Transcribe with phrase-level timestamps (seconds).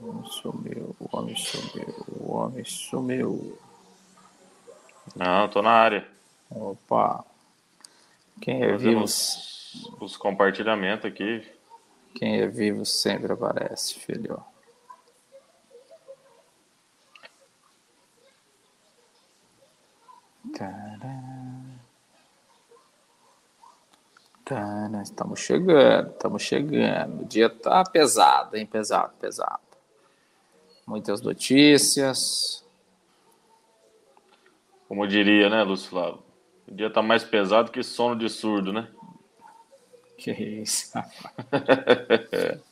[0.00, 3.58] O homem sumiu, o homem sumiu, o homem sumiu.
[5.14, 6.08] Não, tô na área.
[6.50, 7.24] Opa.
[8.40, 11.46] Quem é Fazendo vivo, os, os compartilhamentos aqui.
[12.14, 14.42] quem é vivo sempre aparece, filho.
[24.44, 27.22] Tará, Estamos chegando, estamos chegando.
[27.22, 28.64] O dia tá pesado, hein?
[28.64, 29.65] Pesado, pesado.
[30.86, 32.64] Muitas notícias.
[34.88, 36.22] Como diria, né, Lúcio Flávio?
[36.68, 38.88] O dia tá mais pesado que sono de surdo, né?
[40.16, 40.92] Que isso?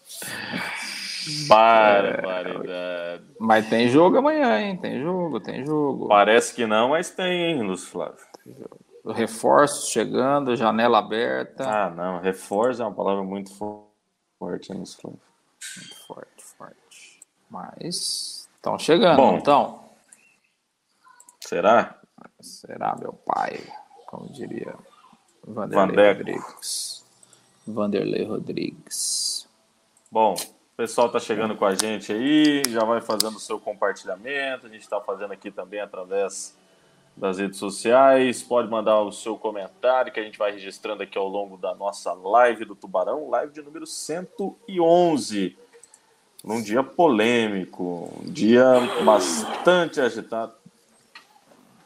[1.48, 3.24] Barbaridade.
[3.38, 4.76] Mas tem jogo amanhã, hein?
[4.76, 6.08] Tem jogo, tem jogo.
[6.08, 8.18] Parece que não, mas tem, hein, Lúcio Flávio?
[9.06, 11.68] Reforços chegando, janela aberta.
[11.68, 12.20] Ah, não.
[12.20, 13.88] Reforço é uma palavra muito fo-
[14.38, 15.20] forte, hein, Lúcio Flávio?
[15.76, 16.33] Muito forte.
[17.54, 19.36] Mas estão chegando, Bom.
[19.36, 19.84] então.
[21.40, 22.00] Será?
[22.40, 23.62] Será meu pai?
[24.06, 24.74] Como diria
[25.46, 26.18] Vanderlei Vandeco.
[26.18, 27.04] Rodrigues.
[27.64, 29.48] Vanderlei Rodrigues.
[30.10, 34.66] Bom, o pessoal tá chegando com a gente aí, já vai fazendo o seu compartilhamento.
[34.66, 36.56] A gente está fazendo aqui também através
[37.16, 38.42] das redes sociais.
[38.42, 42.12] Pode mandar o seu comentário que a gente vai registrando aqui ao longo da nossa
[42.14, 45.56] live do Tubarão, live de número 111.
[46.44, 48.64] Num dia polêmico, um dia
[49.02, 50.52] bastante agitado.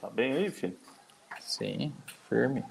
[0.01, 0.77] Tá bem aí, filho?
[1.39, 1.93] Sim,
[2.29, 2.65] firme.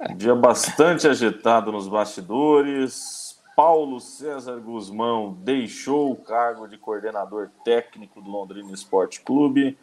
[0.00, 3.38] Um dia bastante agitado nos bastidores.
[3.54, 9.76] Paulo César Guzmão deixou o cargo de coordenador técnico do Londrina Esporte Clube,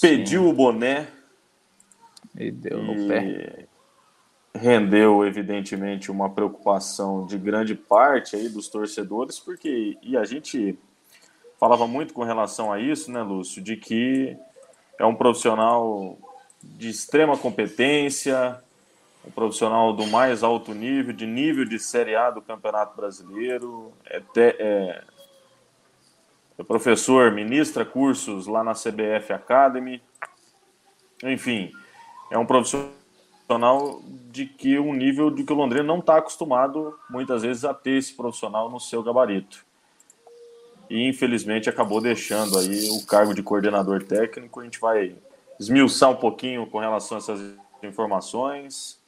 [0.00, 1.06] pediu o boné
[2.36, 3.68] E deu no pé.
[4.54, 10.78] Rendeu, evidentemente, uma preocupação de grande parte aí dos torcedores, porque e a gente
[11.58, 14.36] falava muito com relação a isso, né, Lúcio, de que
[14.98, 16.18] é um profissional
[16.62, 18.62] de extrema competência,
[19.26, 24.20] um profissional do mais alto nível, de nível de Série A do Campeonato Brasileiro, é,
[24.20, 25.02] te- é-
[26.58, 30.02] é professor, ministra cursos lá na CBF Academy,
[31.24, 31.72] enfim,
[32.30, 32.90] é um profissional
[34.30, 37.98] de que um nível de que o Londrina não está acostumado muitas vezes a ter
[37.98, 39.64] esse profissional no seu gabarito.
[40.90, 44.60] E infelizmente acabou deixando aí o cargo de coordenador técnico.
[44.60, 45.14] A gente vai
[45.58, 47.40] esmiuçar um pouquinho com relação a essas
[47.82, 49.00] informações.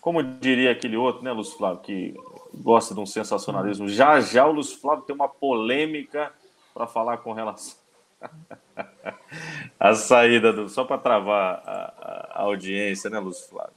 [0.00, 2.14] Como diria aquele outro, né, Lúcio Flávio, que
[2.54, 3.88] gosta de um sensacionalismo.
[3.88, 6.32] Já já o Lúcio Flávio tem uma polêmica
[6.72, 7.76] para falar com relação
[9.78, 10.68] a saída do.
[10.68, 13.67] Só para travar a, a- a audiência, né, Lúcio Flávio?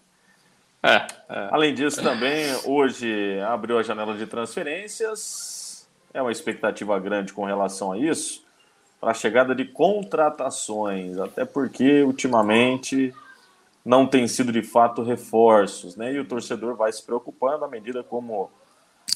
[0.84, 0.96] É,
[1.30, 1.50] é.
[1.52, 5.88] Além disso, também, hoje abriu a janela de transferências.
[6.14, 8.44] É uma expectativa grande com relação a isso,
[9.00, 13.14] para a chegada de contratações, até porque ultimamente
[13.86, 16.14] não tem sido de fato reforços, né?
[16.14, 18.52] E o torcedor vai se preocupando à medida como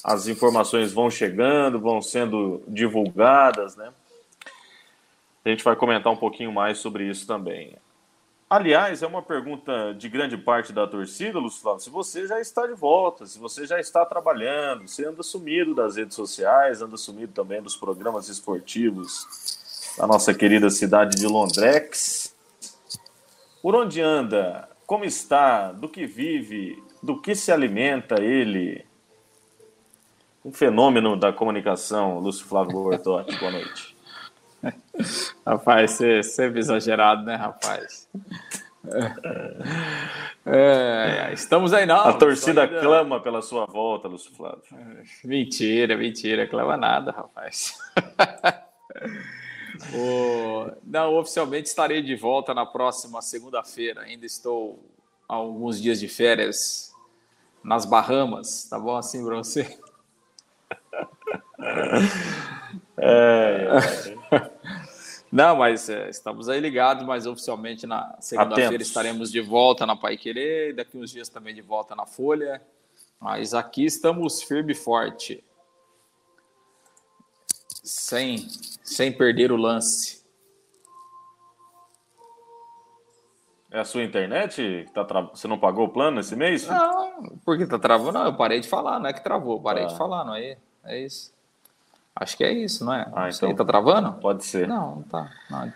[0.02, 3.92] as informações vão chegando, vão sendo divulgadas, né?
[5.44, 7.76] A gente vai comentar um pouquinho mais sobre isso também.
[8.48, 12.74] Aliás, é uma pergunta de grande parte da torcida, Flávio, se você já está de
[12.74, 17.60] volta, se você já está trabalhando, você anda sumido das redes sociais, anda sumido também
[17.60, 22.36] dos programas esportivos da nossa querida cidade de Londrex.
[23.60, 24.68] Por onde anda?
[24.86, 25.72] Como está?
[25.72, 26.80] Do que vive?
[27.02, 28.86] Do que se alimenta ele?
[30.44, 33.36] Um fenômeno da comunicação, Lúcio Flávio Bortotti.
[33.40, 33.95] Boa noite.
[35.46, 38.08] Rapaz, você sempre exagerado, né, rapaz?
[40.44, 41.96] É, estamos aí, não.
[41.98, 44.62] A torcida ainda- clama pela sua volta, Lúcio Flávio.
[45.24, 47.78] Mentira, mentira, clama nada, rapaz.
[49.94, 54.00] O- Não, oficialmente estarei de volta na próxima segunda-feira.
[54.02, 54.82] Ainda estou
[55.28, 56.92] há alguns dias de férias
[57.62, 59.78] nas Bahamas, tá bom assim pra você?
[62.98, 63.68] É,
[65.36, 70.16] Não, mas é, estamos aí ligados, mas oficialmente na segunda-feira estaremos de volta na Pai
[70.16, 72.62] Querer, daqui uns dias também de volta na Folha.
[73.20, 75.44] Mas aqui estamos firme e forte.
[77.84, 78.48] Sem,
[78.82, 80.24] sem perder o lance.
[83.70, 84.86] é a sua internet?
[84.94, 85.20] Tá tra...
[85.20, 86.66] Você não pagou o plano esse mês?
[86.66, 88.12] Não, por que tá travando?
[88.12, 90.56] Não, eu parei de falar, não é que travou, parei de falar, não é?
[90.82, 91.35] É isso.
[92.18, 93.06] Acho que é isso, não é?
[93.14, 94.14] Ah, então- tá travando?
[94.14, 94.66] Pode ser.
[94.66, 95.30] Não, não tá.
[95.50, 95.72] Não.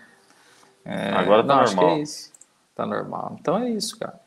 [0.83, 1.97] É, Agora tá não, acho que normal.
[1.97, 2.31] é isso.
[2.75, 3.37] Tá normal.
[3.39, 4.19] Então é isso, cara.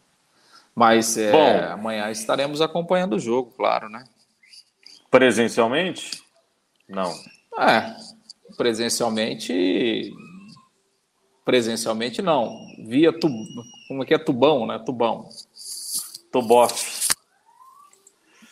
[0.75, 1.73] Mas é, Bom.
[1.73, 4.05] amanhã estaremos acompanhando o jogo, claro, né?
[5.11, 6.23] Presencialmente?
[6.89, 7.13] Não.
[7.59, 7.97] É,
[8.57, 10.13] presencialmente.
[11.45, 12.57] Presencialmente não.
[12.87, 13.33] Via tub,
[13.89, 14.79] como é que é tubão, né?
[14.79, 15.29] Tubão.
[16.33, 17.09] Tuboff.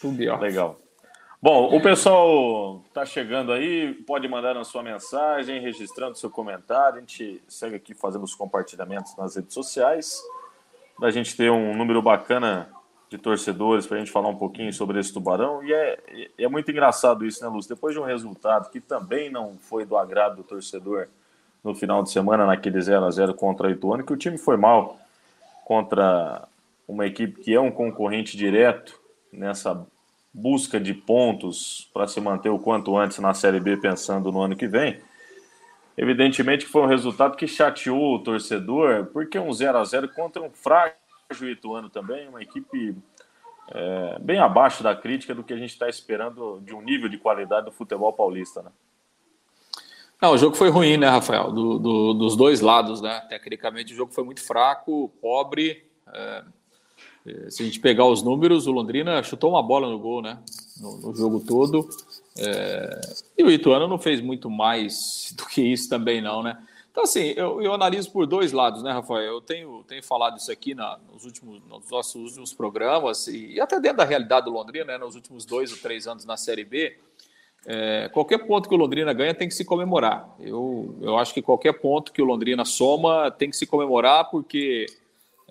[0.01, 0.37] Tubió.
[0.39, 0.79] Legal.
[1.45, 6.99] Bom, o pessoal está chegando aí, pode mandar a sua mensagem, registrando seu comentário.
[6.99, 10.23] A gente segue aqui fazendo os compartilhamentos nas redes sociais,
[10.97, 12.71] para a gente ter um número bacana
[13.11, 15.65] de torcedores, para a gente falar um pouquinho sobre esse tubarão.
[15.65, 17.75] E é, é muito engraçado isso, né, Lúcio?
[17.75, 21.09] Depois de um resultado que também não foi do agrado do torcedor
[21.65, 24.57] no final de semana, naquele 0 a 0 contra o Ituano, que o time foi
[24.57, 24.97] mal
[25.65, 26.47] contra
[26.87, 28.97] uma equipe que é um concorrente direto
[29.33, 29.85] nessa
[30.33, 34.57] busca de pontos para se manter o quanto antes na Série B, pensando no ano
[34.57, 35.01] que vem.
[35.97, 40.43] Evidentemente que foi um resultado que chateou o torcedor, porque um 0 a 0 contra
[40.43, 40.97] um frágil
[41.51, 42.97] Ituano também, uma equipe
[43.71, 47.19] é, bem abaixo da crítica do que a gente está esperando de um nível de
[47.19, 48.71] qualidade do futebol paulista, né?
[50.21, 51.51] Não, o jogo foi ruim, né, Rafael?
[51.51, 53.21] Do, do, dos dois lados, né?
[53.29, 55.85] Tecnicamente o jogo foi muito fraco, pobre.
[56.15, 56.45] É,
[57.51, 60.39] se a gente pegar os números, o Londrina chutou uma bola no gol, né?
[60.81, 61.89] No, no jogo todo.
[62.37, 63.01] É...
[63.39, 66.59] E o Ituano não fez muito mais do que isso também, não, né?
[66.91, 69.35] Então, assim, eu, eu analiso por dois lados, né, Rafael?
[69.35, 73.61] Eu tenho, tenho falado isso aqui na, nos, últimos, nos nossos últimos programas e, e,
[73.61, 76.65] até dentro da realidade do Londrina, né, nos últimos dois ou três anos na Série
[76.65, 76.99] B.
[77.65, 80.29] É, qualquer ponto que o Londrina ganha tem que se comemorar.
[80.39, 84.87] Eu, eu acho que qualquer ponto que o Londrina soma tem que se comemorar, porque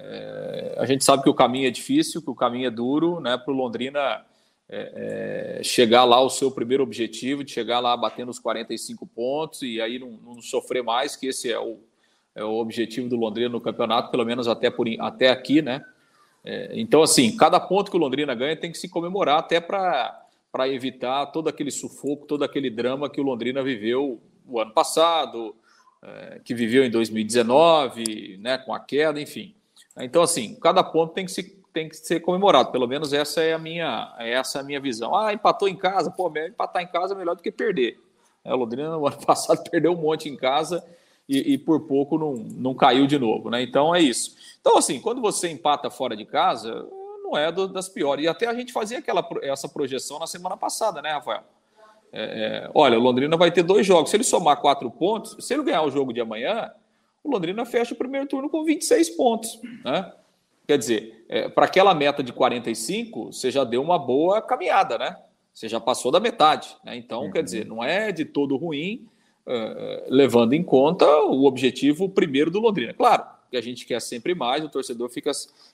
[0.03, 3.37] é, a gente sabe que o caminho é difícil, que o caminho é duro, né?
[3.37, 4.25] Para o Londrina
[4.69, 9.61] é, é, chegar lá ao seu primeiro objetivo, de chegar lá batendo os 45 pontos
[9.61, 11.79] e aí não, não sofrer mais, que esse é o,
[12.33, 15.83] é o objetivo do Londrina no campeonato, pelo menos até, por, até aqui, né?
[16.43, 20.67] É, então, assim, cada ponto que o Londrina ganha tem que se comemorar até para
[20.67, 25.55] evitar todo aquele sufoco, todo aquele drama que o Londrina viveu o ano passado,
[26.01, 29.53] é, que viveu em 2019, né, com a queda, enfim.
[29.97, 31.43] Então, assim, cada ponto tem que, se,
[31.73, 32.71] tem que ser comemorado.
[32.71, 35.15] Pelo menos essa é a minha, essa é a minha visão.
[35.15, 37.99] Ah, empatou em casa, pô, empatar em casa é melhor do que perder.
[38.43, 40.83] É, Londrina no ano passado perdeu um monte em casa
[41.27, 43.61] e, e, por pouco não, não caiu de novo, né?
[43.61, 44.35] Então é isso.
[44.59, 46.87] Então, assim, quando você empata fora de casa,
[47.23, 48.25] não é do, das piores.
[48.25, 51.43] E até a gente fazia aquela, essa projeção na semana passada, né, Rafael?
[52.11, 54.09] É, é, olha, o Londrina vai ter dois jogos.
[54.09, 56.69] Se ele somar quatro pontos, se ele ganhar o jogo de amanhã,
[57.23, 59.59] o Londrina fecha o primeiro turno com 26 pontos.
[59.83, 60.11] Né?
[60.67, 65.17] Quer dizer, é, para aquela meta de 45, você já deu uma boa caminhada, né?
[65.53, 66.75] Você já passou da metade.
[66.83, 66.95] Né?
[66.95, 67.31] Então, uhum.
[67.31, 69.05] quer dizer, não é de todo ruim,
[69.45, 72.93] uh, levando em conta o objetivo primeiro do Londrina.
[72.93, 75.29] Claro que a gente quer sempre mais, o torcedor fica,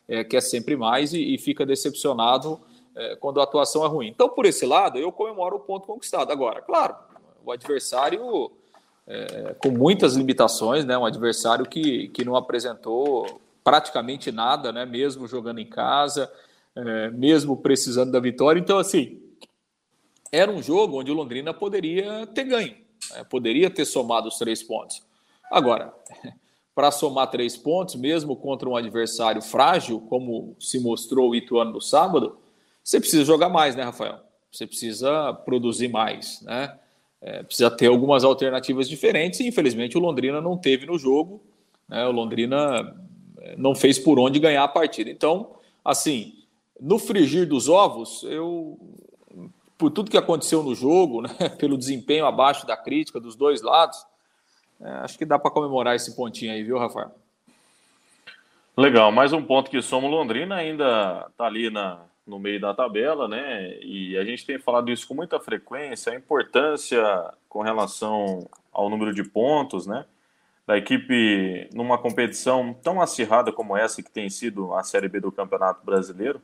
[0.07, 2.59] é, quer sempre mais e, e fica decepcionado
[2.95, 4.07] é, quando a atuação é ruim.
[4.07, 6.31] Então, por esse lado, eu comemoro o ponto conquistado.
[6.31, 6.95] Agora, claro,
[7.45, 8.51] o adversário
[9.07, 10.97] é, com muitas limitações, né?
[10.97, 14.85] Um adversário que, que não apresentou praticamente nada, né?
[14.85, 16.31] Mesmo jogando em casa,
[16.75, 18.59] é, mesmo precisando da vitória.
[18.59, 19.21] Então, assim,
[20.31, 22.75] era um jogo onde o Londrina poderia ter ganho,
[23.11, 23.23] né?
[23.23, 25.01] poderia ter somado os três pontos.
[25.49, 25.93] Agora,
[26.75, 31.81] para somar três pontos, mesmo contra um adversário frágil, como se mostrou o Ituano no
[31.81, 32.37] sábado,
[32.83, 34.19] você precisa jogar mais, né, Rafael?
[34.51, 36.77] Você precisa produzir mais, né?
[37.21, 41.41] É, precisa ter algumas alternativas diferentes e infelizmente o Londrina não teve no jogo.
[41.87, 42.05] Né?
[42.05, 42.95] O Londrina
[43.39, 45.09] é, não fez por onde ganhar a partida.
[45.09, 45.51] Então,
[45.83, 46.33] assim,
[46.79, 48.77] no frigir dos ovos, eu
[49.77, 54.03] por tudo que aconteceu no jogo, né, pelo desempenho abaixo da crítica dos dois lados,
[54.81, 57.11] é, acho que dá para comemorar esse pontinho aí, viu, Rafael?
[58.75, 63.27] Legal, mais um ponto que somos Londrina ainda está ali na, no meio da tabela,
[63.27, 63.79] né?
[63.81, 67.01] E a gente tem falado isso com muita frequência, a importância
[67.47, 70.05] com relação ao número de pontos, né?
[70.65, 75.31] Da equipe numa competição tão acirrada como essa que tem sido a Série B do
[75.31, 76.41] Campeonato Brasileiro,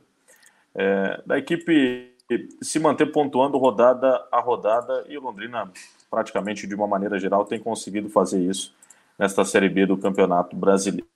[0.74, 2.14] é, da equipe
[2.62, 5.70] se manter pontuando rodada a rodada e Londrina
[6.10, 8.74] praticamente de uma maneira geral tem conseguido fazer isso
[9.18, 11.06] nesta Série B do Campeonato Brasileiro.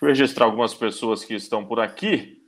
[0.00, 2.41] Vou registrar algumas pessoas que estão por aqui.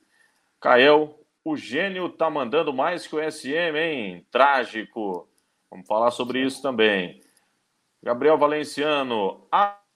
[0.65, 4.27] Cael, o gênio tá mandando mais que o SM, hein?
[4.31, 5.29] Trágico.
[5.71, 7.21] Vamos falar sobre isso também.
[8.03, 9.47] Gabriel Valenciano,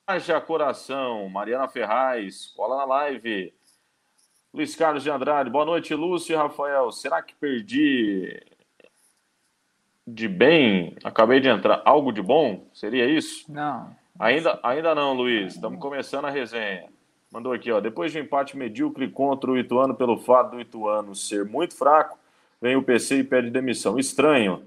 [0.05, 1.27] haja coração.
[1.27, 3.51] Mariana Ferraz, cola na live.
[4.53, 6.91] Luiz Carlos de Andrade, boa noite, Lúcio e Rafael.
[6.91, 8.39] Será que perdi
[10.05, 10.95] de bem?
[11.03, 11.81] Acabei de entrar.
[11.83, 12.69] Algo de bom?
[12.75, 13.51] Seria isso?
[13.51, 13.89] Não.
[14.19, 15.55] Ainda, ainda não, Luiz.
[15.55, 16.87] Estamos começando a resenha.
[17.31, 17.79] Mandou aqui, ó.
[17.79, 22.17] Depois de um empate medíocre contra o Ituano, pelo fato do Ituano ser muito fraco,
[22.61, 23.99] vem o PC e pede demissão.
[23.99, 24.63] Estranho.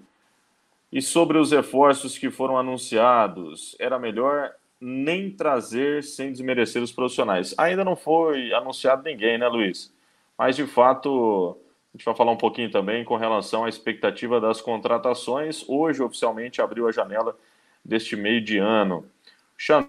[0.90, 7.54] E sobre os reforços que foram anunciados, era melhor nem trazer sem desmerecer os profissionais.
[7.56, 9.92] Ainda não foi anunciado ninguém, né, Luiz?
[10.36, 11.56] Mas de fato,
[11.94, 15.64] a gente vai falar um pouquinho também com relação à expectativa das contratações.
[15.68, 17.36] Hoje, oficialmente, abriu a janela
[17.84, 19.06] deste meio de ano.
[19.56, 19.88] Xandão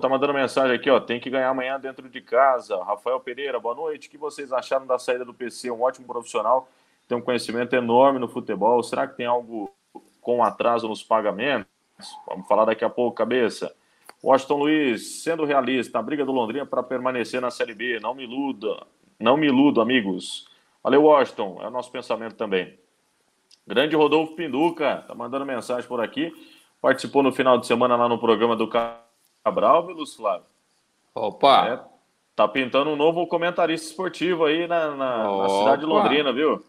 [0.00, 1.00] tá mandando mensagem aqui, ó.
[1.00, 2.82] Tem que ganhar amanhã dentro de casa.
[2.84, 4.08] Rafael Pereira, boa noite.
[4.08, 5.70] O que vocês acharam da saída do PC?
[5.70, 6.68] Um ótimo profissional,
[7.08, 8.82] tem um conhecimento enorme no futebol.
[8.82, 9.70] Será que tem algo
[10.20, 11.66] com atraso nos pagamentos?
[12.26, 13.74] Vamos falar daqui a pouco, cabeça.
[14.22, 18.00] Washington Luiz, sendo realista, a briga do Londrina para permanecer na Série B.
[18.00, 18.86] Não me iluda,
[19.18, 20.46] não me iludo, amigos.
[20.82, 22.78] Valeu, Washington, é o nosso pensamento também.
[23.66, 26.32] Grande Rodolfo Pinduca, tá mandando mensagem por aqui.
[26.80, 28.68] Participou no final de semana lá no programa do
[29.46, 30.44] Cabral, viu, Lúcio Flávio?
[31.14, 31.68] Opa!
[31.68, 31.78] É,
[32.34, 36.64] tá pintando um novo comentarista esportivo aí na, na, na cidade de Londrina, viu?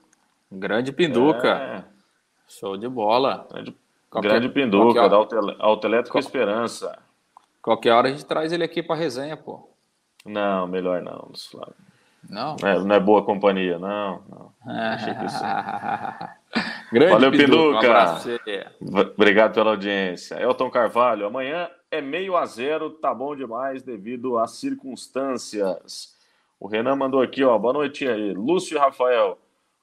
[0.51, 1.48] Grande Pinduca.
[1.48, 1.84] É.
[2.48, 3.48] Show de bola.
[3.51, 3.75] Grande,
[4.12, 5.17] qualquer, grande Pinduca, da
[6.12, 6.19] Qual...
[6.19, 7.00] Esperança.
[7.63, 9.67] Qualquer hora a gente traz ele aqui para resenha, pô.
[10.24, 11.74] Não, melhor não, Flávio.
[12.29, 12.57] Não?
[12.62, 14.22] Não é, não é, boa companhia, não.
[14.29, 14.53] não.
[16.93, 18.19] Grande Valeu, Pinduca.
[18.79, 20.36] Um Obrigado pela audiência.
[20.36, 26.15] Elton Carvalho, amanhã é meio a zero, tá bom demais devido às circunstâncias.
[26.60, 27.58] O Renan mandou aqui, ó.
[27.58, 28.34] Boa noite aí.
[28.34, 29.38] Lúcio e Rafael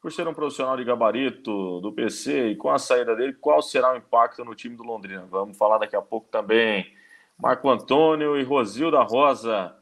[0.04, 3.94] por ser um profissional de gabarito do PC e com a saída dele, qual será
[3.94, 5.26] o impacto no time do Londrina?
[5.30, 6.92] Vamos falar daqui a pouco também.
[7.38, 9.74] Marco Antônio e Rosilda Rosa.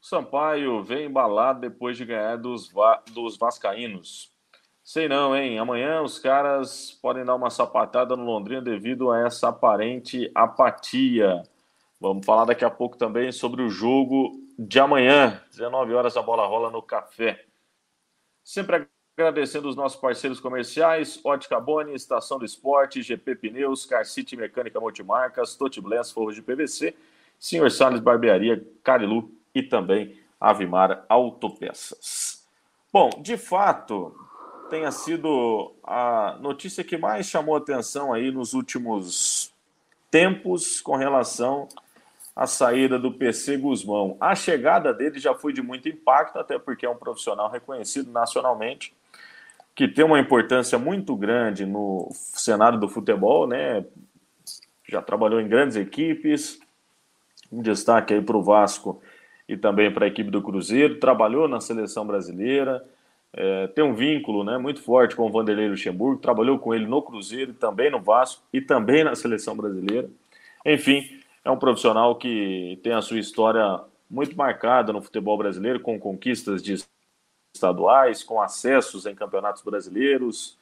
[0.00, 4.32] Sampaio vem embalado depois de ganhar dos, va dos Vascaínos.
[4.82, 5.58] Sei não, hein?
[5.58, 11.42] Amanhã os caras podem dar uma sapatada no Londrina devido a essa aparente apatia.
[12.00, 15.42] Vamos falar daqui a pouco também sobre o jogo de amanhã.
[15.50, 17.44] 19 horas a bola rola no café.
[18.44, 18.86] Sempre
[19.18, 24.78] Agradecendo os nossos parceiros comerciais, Ótica Boni, Estação do Esporte, GP Pneus, Car City Mecânica
[24.78, 26.94] Multimarcas, Tote Bless, Forros de PVC,
[27.38, 32.46] Senhor Salles Barbearia, Carilu e também Avimar Autopeças.
[32.92, 34.14] Bom, de fato,
[34.68, 39.50] tenha sido a notícia que mais chamou atenção aí nos últimos
[40.10, 41.68] tempos com relação
[42.36, 44.18] à saída do PC Guzmão.
[44.20, 48.94] A chegada dele já foi de muito impacto, até porque é um profissional reconhecido nacionalmente
[49.74, 53.84] que tem uma importância muito grande no cenário do futebol, né?
[54.88, 56.58] Já trabalhou em grandes equipes,
[57.52, 59.02] um destaque aí para o Vasco
[59.46, 62.82] e também para a equipe do Cruzeiro, trabalhou na seleção brasileira,
[63.32, 67.02] é, tem um vínculo né, muito forte com o Vanderlei Luxemburgo, trabalhou com ele no
[67.02, 70.08] Cruzeiro, também no Vasco e também na seleção brasileira.
[70.64, 71.15] Enfim,
[71.46, 76.60] é um profissional que tem a sua história muito marcada no futebol brasileiro, com conquistas
[76.60, 76.74] de
[77.54, 80.58] estaduais, com acessos em campeonatos brasileiros.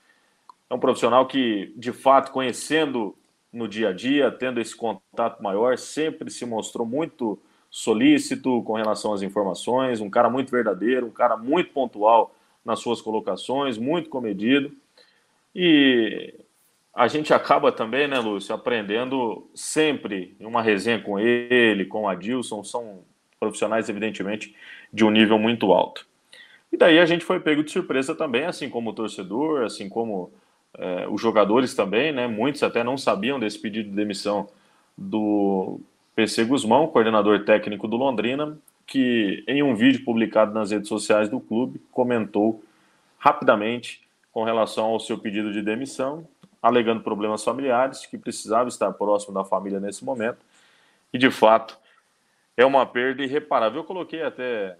[0.68, 3.16] É um profissional que, de fato, conhecendo
[3.50, 9.14] no dia a dia, tendo esse contato maior, sempre se mostrou muito solícito com relação
[9.14, 14.70] às informações, um cara muito verdadeiro, um cara muito pontual nas suas colocações, muito comedido.
[15.54, 16.43] E
[16.94, 22.08] a gente acaba também, né, Lúcio, aprendendo sempre em uma resenha com ele, com o
[22.08, 23.00] Adilson, são
[23.40, 24.54] profissionais, evidentemente,
[24.92, 26.06] de um nível muito alto.
[26.72, 30.32] E daí a gente foi pego de surpresa também, assim como o torcedor, assim como
[30.76, 32.26] é, os jogadores também, né?
[32.26, 34.48] Muitos até não sabiam desse pedido de demissão
[34.96, 35.80] do
[36.14, 41.40] PC Guzmão, coordenador técnico do Londrina, que em um vídeo publicado nas redes sociais do
[41.40, 42.62] clube comentou
[43.18, 46.26] rapidamente com relação ao seu pedido de demissão,
[46.64, 50.38] alegando problemas familiares, que precisava estar próximo da família nesse momento,
[51.12, 51.78] e de fato
[52.56, 53.82] é uma perda irreparável.
[53.82, 54.74] Eu coloquei até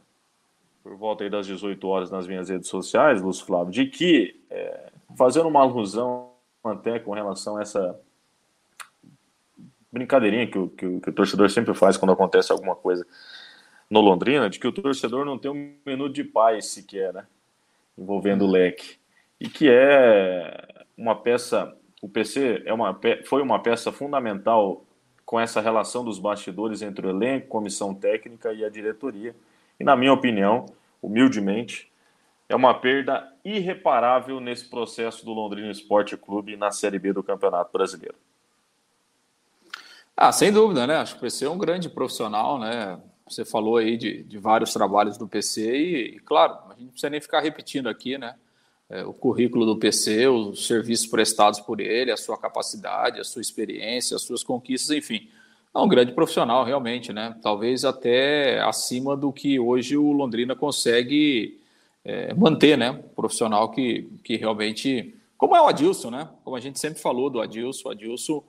[0.82, 5.46] por volta das 18 horas nas minhas redes sociais, Lúcio Flávio, de que, é, fazendo
[5.46, 6.30] uma alusão
[6.64, 8.00] até com relação a essa
[9.92, 13.06] brincadeirinha que o, que, o, que o torcedor sempre faz quando acontece alguma coisa
[13.90, 17.26] no Londrina, de que o torcedor não tem um minuto de paz sequer, né?
[17.96, 18.96] Envolvendo o leque.
[19.38, 24.84] E que é uma peça, o PC é uma, foi uma peça fundamental
[25.24, 29.34] com essa relação dos bastidores entre o elenco, comissão técnica e a diretoria
[29.78, 30.66] e, na minha opinião,
[31.02, 31.90] humildemente,
[32.48, 37.72] é uma perda irreparável nesse processo do Londrina Esporte Clube na Série B do Campeonato
[37.72, 38.16] Brasileiro.
[40.16, 40.96] Ah, sem dúvida, né?
[40.96, 43.00] Acho que o PC é um grande profissional, né?
[43.26, 46.88] Você falou aí de, de vários trabalhos do PC e, e, claro, a gente não
[46.90, 48.36] precisa nem ficar repetindo aqui, né?
[48.90, 53.40] É, o currículo do PC, os serviços prestados por ele, a sua capacidade, a sua
[53.40, 55.28] experiência, as suas conquistas, enfim.
[55.74, 57.36] É um grande profissional, realmente, né?
[57.42, 61.60] Talvez até acima do que hoje o Londrina consegue
[62.04, 62.92] é, manter, né?
[63.16, 66.28] Profissional que, que realmente como é o Adilson, né?
[66.44, 68.44] Como a gente sempre falou do Adilson, o Adilson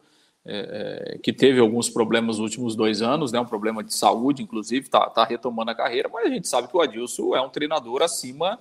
[0.46, 3.40] é, é, que teve alguns problemas nos últimos dois anos, né?
[3.40, 6.78] Um problema de saúde, inclusive, está tá retomando a carreira, mas a gente sabe que
[6.78, 8.60] o Adilson é um treinador acima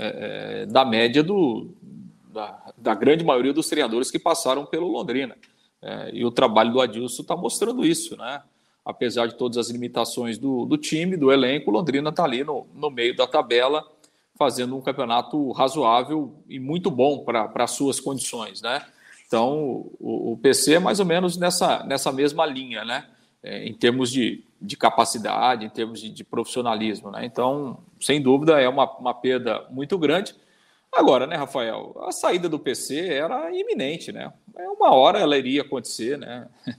[0.00, 1.74] é, é, da média do,
[2.32, 5.36] da, da, grande maioria dos treinadores que passaram pelo Londrina.
[5.82, 8.42] É, e o trabalho do Adilson está mostrando isso, né?
[8.84, 12.90] Apesar de todas as limitações do, do time, do elenco, Londrina está ali no, no
[12.90, 13.84] meio da tabela
[14.38, 18.80] fazendo um campeonato razoável e muito bom para as suas condições, né?
[19.26, 23.04] Então, o, o, PC é mais ou menos nessa, nessa mesma linha, né?
[23.42, 27.26] É, em termos de, de capacidade, em termos de, de, profissionalismo, né?
[27.26, 30.34] Então, sem dúvida, é uma, uma perda muito grande.
[30.92, 34.32] Agora, né, Rafael, a saída do PC era iminente, né?
[34.56, 36.48] É uma hora ela iria acontecer, né?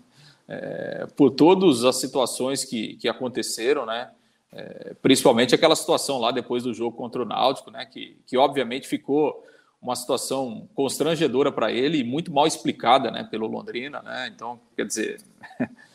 [0.51, 4.09] É, por todas as situações que, que aconteceram, né?
[4.51, 8.87] É, principalmente aquela situação lá depois do jogo contra o Náutico, né, que, que obviamente
[8.87, 9.45] ficou
[9.81, 14.01] uma situação constrangedora para ele e muito mal explicada né, pelo Londrina.
[14.01, 14.31] Né?
[14.33, 15.21] Então, quer dizer,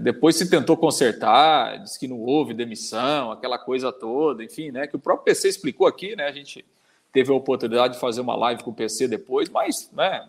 [0.00, 4.96] depois se tentou consertar, disse que não houve demissão, aquela coisa toda, enfim, né, que
[4.96, 6.64] o próprio PC explicou aqui, né, a gente
[7.10, 10.28] teve a oportunidade de fazer uma live com o PC depois, mas, né,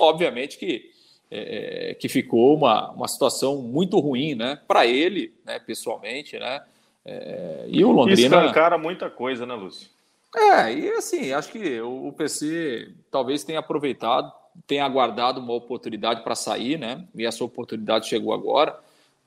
[0.00, 0.90] obviamente que,
[1.30, 6.60] é, que ficou uma, uma situação muito ruim né, para ele, né, pessoalmente, né,
[7.04, 8.36] é, e o Londrina.
[8.36, 9.88] Escancara muita coisa, né, Lúcio?
[10.36, 14.30] É, e assim, acho que o PC talvez tenha aproveitado,
[14.66, 17.06] tenha aguardado uma oportunidade para sair, né?
[17.14, 18.78] E essa oportunidade chegou agora.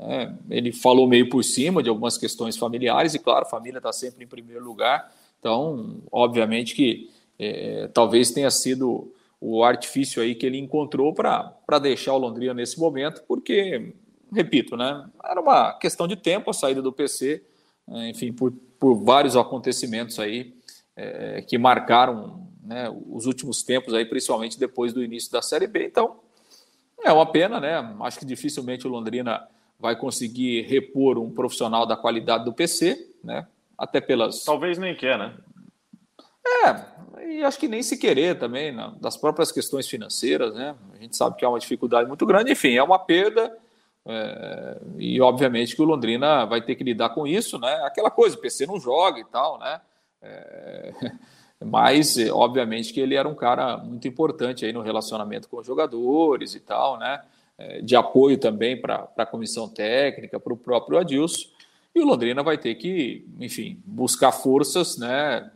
[0.02, 4.24] É, ele falou meio por cima de algumas questões familiares, e claro, família está sempre
[4.24, 5.14] em primeiro lugar.
[5.40, 12.14] Então, obviamente que é, talvez tenha sido o artifício aí que ele encontrou para deixar
[12.14, 13.94] o Londrina nesse momento, porque,
[14.32, 15.10] repito, né?
[15.24, 17.44] Era uma questão de tempo a saída do PC
[17.90, 20.56] é, enfim, por, por vários acontecimentos aí
[20.96, 25.86] é, que marcaram né, os últimos tempos aí, principalmente depois do início da Série B.
[25.86, 26.20] Então,
[27.04, 27.96] é uma pena, né?
[28.02, 29.48] Acho que dificilmente o Londrina
[29.82, 33.48] vai conseguir repor um profissional da qualidade do PC, né?
[33.78, 34.44] Até pelas.
[34.44, 35.34] Talvez nem quer, né?
[36.66, 38.94] É, e acho que nem se querer também, né?
[39.00, 40.76] das próprias questões financeiras, né?
[40.94, 43.56] A gente sabe que há uma dificuldade muito grande, enfim, é uma perda
[44.06, 47.74] é, e obviamente que o Londrina vai ter que lidar com isso, né?
[47.84, 49.82] Aquela coisa, o PC não joga e tal, né?
[50.22, 50.94] É,
[51.64, 56.56] mas obviamente que ele era um cara muito importante aí no relacionamento com os jogadores
[56.56, 57.22] e tal, né?
[57.62, 61.48] É, de apoio também para a comissão técnica, para o próprio Adilson.
[61.94, 65.52] E o Londrina vai ter que, enfim, buscar forças, né?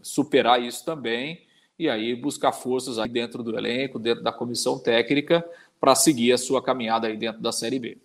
[0.00, 1.42] Superar isso também
[1.78, 5.44] e aí buscar forças aí dentro do elenco, dentro da comissão técnica,
[5.80, 7.98] para seguir a sua caminhada aí dentro da Série B.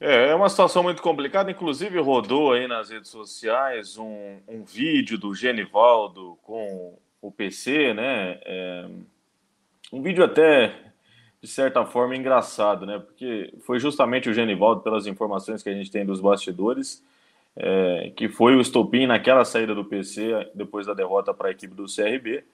[0.00, 5.18] É, é uma situação muito complicada, inclusive rodou aí nas redes sociais um, um vídeo
[5.18, 8.38] do Genivaldo com o PC, né?
[8.44, 8.88] É,
[9.92, 10.85] um vídeo até
[11.42, 12.98] de certa forma engraçado, né?
[12.98, 17.02] Porque foi justamente o Genivaldo, pelas informações que a gente tem dos bastidores,
[17.56, 21.74] é, que foi o estopim naquela saída do PC depois da derrota para a equipe
[21.74, 22.44] do CRB.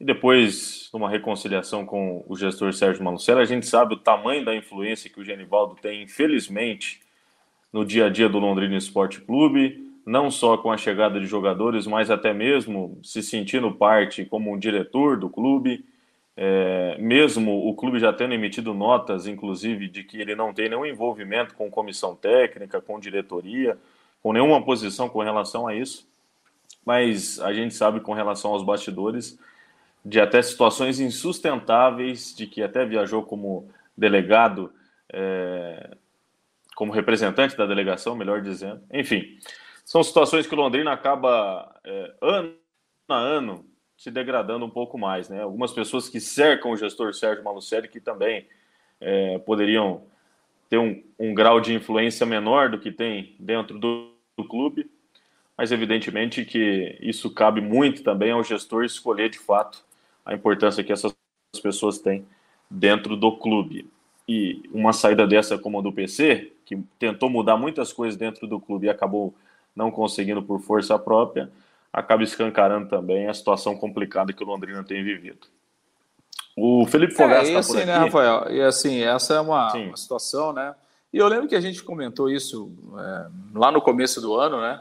[0.00, 4.54] E depois, numa reconciliação com o gestor Sérgio Malucelli, a gente sabe o tamanho da
[4.54, 7.00] influência que o Genivaldo tem, infelizmente,
[7.72, 11.86] no dia a dia do Londrina Esporte Clube, não só com a chegada de jogadores,
[11.86, 15.84] mas até mesmo se sentindo parte como um diretor do clube,
[16.36, 20.86] é, mesmo o clube já tendo emitido notas, inclusive, de que ele não tem nenhum
[20.86, 23.78] envolvimento com comissão técnica, com diretoria,
[24.22, 26.08] com nenhuma posição com relação a isso.
[26.84, 29.38] Mas a gente sabe com relação aos bastidores,
[30.04, 34.72] de até situações insustentáveis, de que até viajou como delegado,
[35.12, 35.96] é,
[36.74, 38.82] como representante da delegação, melhor dizendo.
[38.92, 39.38] Enfim,
[39.84, 42.54] são situações que o Londrina acaba é, ano
[43.08, 43.71] a ano
[44.02, 45.42] se degradando um pouco mais, né?
[45.42, 48.48] Algumas pessoas que cercam o gestor Sérgio Malucelli que também
[49.00, 50.02] é, poderiam
[50.68, 54.90] ter um, um, grau de influência menor do que tem dentro do, do clube,
[55.56, 59.84] mas evidentemente que isso cabe muito também ao gestor escolher de fato
[60.26, 61.14] a importância que essas
[61.62, 62.26] pessoas têm
[62.68, 63.88] dentro do clube.
[64.26, 68.58] E uma saída dessa como a do PC, que tentou mudar muitas coisas dentro do
[68.58, 69.32] clube e acabou
[69.76, 71.52] não conseguindo por força própria,
[71.92, 75.46] acaba escancarando também a situação complicada que o Londrina tem vivido.
[76.56, 77.98] O Felipe Fogaça está é, assim, por né, aqui.
[77.98, 78.54] Né, Rafael?
[78.54, 80.74] E assim, essa é uma, uma, situação, né?
[81.12, 84.80] E eu lembro que a gente comentou isso é, lá no começo do ano, né?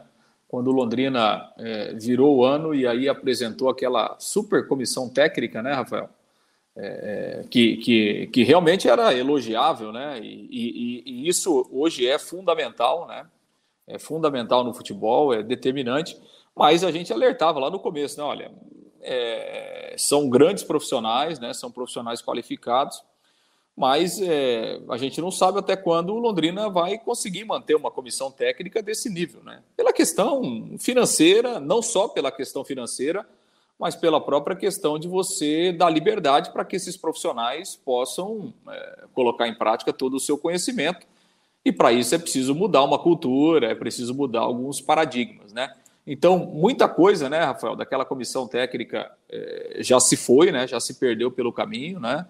[0.52, 5.72] quando o Londrina é, virou o ano e aí apresentou aquela super comissão técnica, né,
[5.72, 6.10] Rafael?
[6.76, 10.20] É, é, que, que, que realmente era elogiável, né?
[10.20, 13.26] E, e, e, isso hoje é fundamental, né?
[13.88, 16.20] É fundamental no futebol, é determinante,
[16.56, 18.24] mas a gente alertava lá no começo, né?
[18.24, 18.52] Olha,
[19.02, 21.54] é, são grandes profissionais, né?
[21.54, 23.04] São profissionais qualificados,
[23.76, 28.32] mas é, a gente não sabe até quando o Londrina vai conseguir manter uma comissão
[28.32, 29.64] técnica desse nível, né?
[29.76, 33.26] Pela questão financeira, não só pela questão financeira,
[33.80, 39.48] mas pela própria questão de você dar liberdade para que esses profissionais possam é, colocar
[39.48, 41.08] em prática todo o seu conhecimento.
[41.66, 45.76] E para isso é preciso mudar uma cultura, é preciso mudar alguns paradigmas, né?
[46.06, 50.96] Então, muita coisa, né, Rafael, daquela comissão técnica é, já se foi, né, já se
[50.96, 52.26] perdeu pelo caminho, né?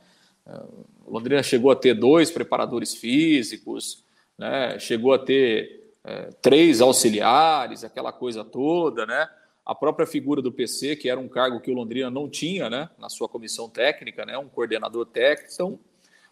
[0.45, 0.59] É,
[1.07, 4.03] Londrina chegou a ter dois preparadores físicos,
[4.37, 9.27] né, chegou a ter é, três auxiliares, aquela coisa toda, né?
[9.65, 12.89] a própria figura do PC, que era um cargo que o Londrina não tinha né,
[12.97, 15.53] na sua comissão técnica, né, um coordenador técnico.
[15.53, 15.79] Então,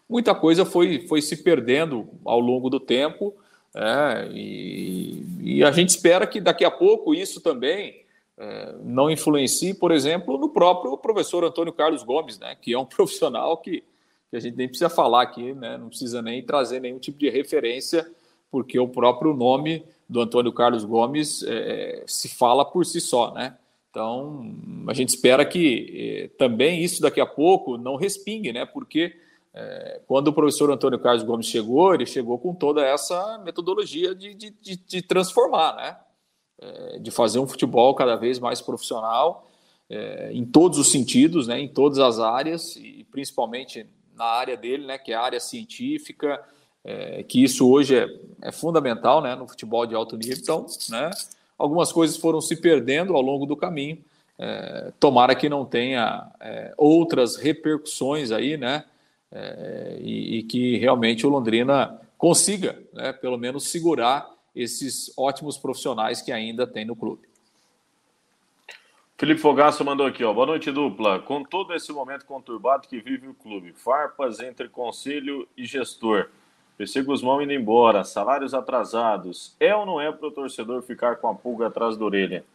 [0.08, 3.34] muita coisa foi, foi se perdendo ao longo do tempo.
[3.74, 8.04] É, e, e, a gente espera que daqui a pouco isso também
[8.36, 12.84] é, não influencie, por exemplo, no próprio professor Antônio Carlos Gomes, né, que é um
[12.86, 13.84] profissional que,
[14.30, 17.30] que a gente nem precisa falar aqui, né, não precisa nem trazer nenhum tipo de
[17.30, 18.10] referência,
[18.50, 23.56] porque o próprio nome do Antônio Carlos Gomes é, se fala por si só, né?
[23.90, 24.54] Então,
[24.88, 28.64] a gente espera que é, também isso daqui a pouco não respingue, né?
[28.64, 29.16] Porque
[29.52, 34.34] é, quando o professor Antônio Carlos Gomes chegou, ele chegou com toda essa metodologia de,
[34.34, 35.96] de, de, de transformar, né?
[36.62, 39.50] É, de fazer um futebol cada vez mais profissional
[39.88, 41.58] é, em todos os sentidos, né?
[41.58, 44.98] Em todas as áreas e principalmente na área dele, né?
[44.98, 46.40] Que é a área científica,
[46.84, 48.08] é, que isso hoje é,
[48.40, 50.38] é, fundamental né, no futebol de alto nível.
[50.40, 51.10] Então, né,
[51.58, 53.98] algumas coisas foram se perdendo ao longo do caminho.
[54.38, 56.26] É, tomara que não tenha
[56.78, 58.84] outras repercussões aí, né?
[59.32, 66.20] É, e, e, que realmente o Londrina consiga, né, pelo menos, segurar esses ótimos profissionais
[66.20, 67.30] que ainda tem no clube.
[69.16, 70.32] Felipe Fogaço mandou aqui, ó.
[70.32, 71.20] Boa noite, dupla.
[71.20, 76.30] Com todo esse momento conturbado que vive o clube, farpas entre conselho e gestor.
[76.78, 79.54] PC Guzmão indo embora, salários atrasados.
[79.60, 82.46] É ou não é para o torcedor ficar com a pulga atrás da orelha?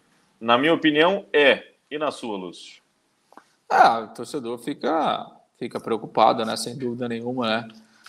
[0.42, 1.72] Na minha opinião, é.
[1.92, 2.82] E na sua, Lúcio?
[3.70, 6.56] Ah, o torcedor fica, fica preocupado, né?
[6.56, 7.68] Sem dúvida nenhuma, né?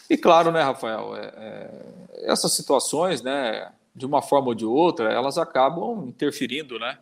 [0.08, 5.12] E claro, né, Rafael, é, é, essas situações, né, de uma forma ou de outra,
[5.12, 6.96] elas acabam interferindo, né,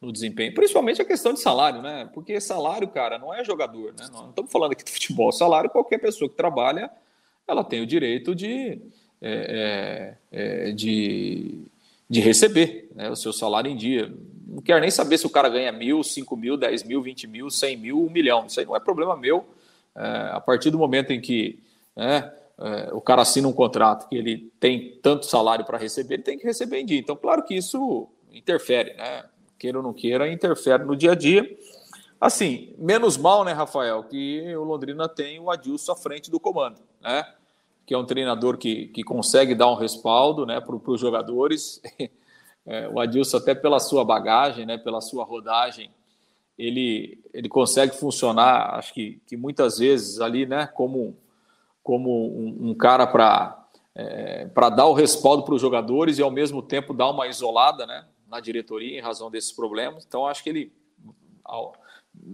[0.00, 0.52] no desempenho.
[0.54, 2.08] Principalmente a questão de salário, né?
[2.12, 4.08] Porque salário, cara, não é jogador, né?
[4.12, 5.30] Não estamos falando aqui de futebol.
[5.30, 6.90] Salário, qualquer pessoa que trabalha
[7.46, 8.78] ela tem o direito de,
[9.22, 11.62] é, é, é, de,
[12.08, 14.12] de receber né, o seu salário em dia.
[14.46, 17.48] Não quero nem saber se o cara ganha mil, cinco mil, dez mil, vinte mil,
[17.48, 18.46] cem mil, um milhão.
[18.46, 19.46] Isso aí não é problema meu.
[19.96, 21.62] É, a partir do momento em que
[21.96, 26.22] né, é, o cara assina um contrato que ele tem tanto salário para receber, ele
[26.22, 26.98] tem que receber em dia.
[26.98, 29.24] Então, claro que isso interfere, né?
[29.58, 31.58] Queira ou não queira, interfere no dia a dia.
[32.20, 36.80] Assim, menos mal, né, Rafael, que o Londrina tem o Adilson à frente do comando,
[37.00, 37.24] né?
[37.88, 41.80] que é um treinador que, que consegue dar um respaldo né, para os jogadores.
[42.70, 45.90] É, o Adilson, até pela sua bagagem, né, pela sua rodagem,
[46.58, 51.16] ele, ele consegue funcionar, acho que, que muitas vezes ali, né, como,
[51.82, 53.58] como um, um cara para
[53.98, 57.84] é, para dar o respaldo para os jogadores e ao mesmo tempo dar uma isolada
[57.84, 60.04] né, na diretoria em razão desses problemas.
[60.06, 60.72] Então, acho que ele,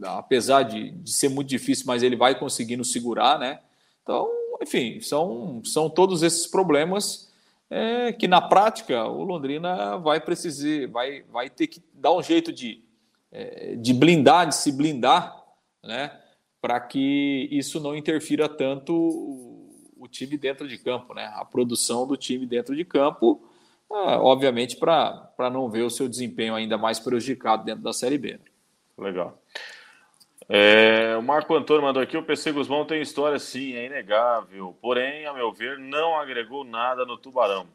[0.03, 3.61] apesar de, de ser muito difícil, mas ele vai conseguindo segurar, né?
[4.03, 4.29] Então,
[4.61, 7.33] enfim, são, são todos esses problemas
[7.71, 12.53] é, que na prática o Londrina vai precisar, vai, vai ter que dar um jeito
[12.53, 12.84] de,
[13.79, 15.35] de blindar, de se blindar,
[15.83, 16.19] né,
[16.61, 22.17] para que isso não interfira tanto o, time dentro de campo, né, a produção do
[22.17, 23.43] time dentro de campo,
[23.91, 28.39] ah, obviamente para não ver o seu desempenho ainda mais prejudicado dentro da Série B.
[28.97, 29.43] Legal.
[30.49, 34.77] É, o Marco Antônio mandou aqui: o PC Guzmão tem história, sim, é inegável.
[34.81, 37.67] Porém, a meu ver, não agregou nada no Tubarão.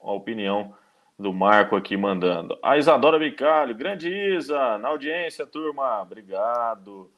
[0.00, 0.72] A opinião
[1.18, 2.58] do Marco aqui mandando.
[2.62, 7.10] A Isadora Bicalho, grande Isa, na audiência, turma, obrigado.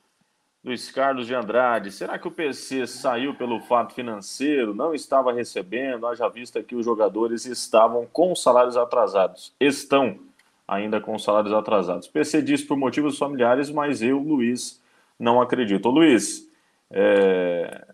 [0.63, 4.75] Luiz Carlos de Andrade, será que o PC saiu pelo fato financeiro?
[4.75, 9.55] Não estava recebendo, haja vista que os jogadores estavam com salários atrasados.
[9.59, 10.19] Estão
[10.67, 12.09] ainda com salários atrasados.
[12.09, 14.83] PC diz por motivos familiares, mas eu, Luiz,
[15.19, 15.87] não acredito.
[15.87, 16.49] Ô, Luiz,
[16.91, 17.87] é...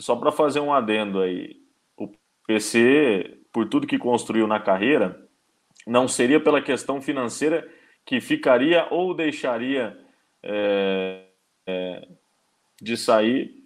[0.00, 1.60] só para fazer um adendo aí,
[1.96, 2.08] o
[2.46, 5.20] PC, por tudo que construiu na carreira,
[5.86, 7.68] não seria pela questão financeira
[8.04, 9.98] que ficaria ou deixaria
[10.42, 11.24] é...
[11.66, 12.08] É...
[12.80, 13.62] de sair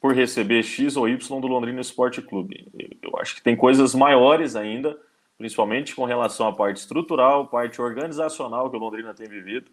[0.00, 2.66] por receber X ou Y do Londrina Esporte Clube.
[3.02, 4.98] Eu acho que tem coisas maiores ainda
[5.36, 9.70] principalmente com relação à parte estrutural, parte organizacional que o Londrina tem vivido,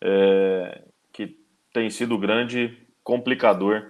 [0.00, 1.38] é, que
[1.72, 3.86] tem sido grande complicador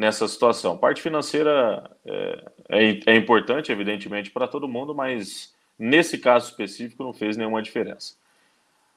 [0.00, 0.78] nessa situação.
[0.78, 7.12] Parte financeira é, é, é importante, evidentemente, para todo mundo, mas nesse caso específico não
[7.12, 8.14] fez nenhuma diferença.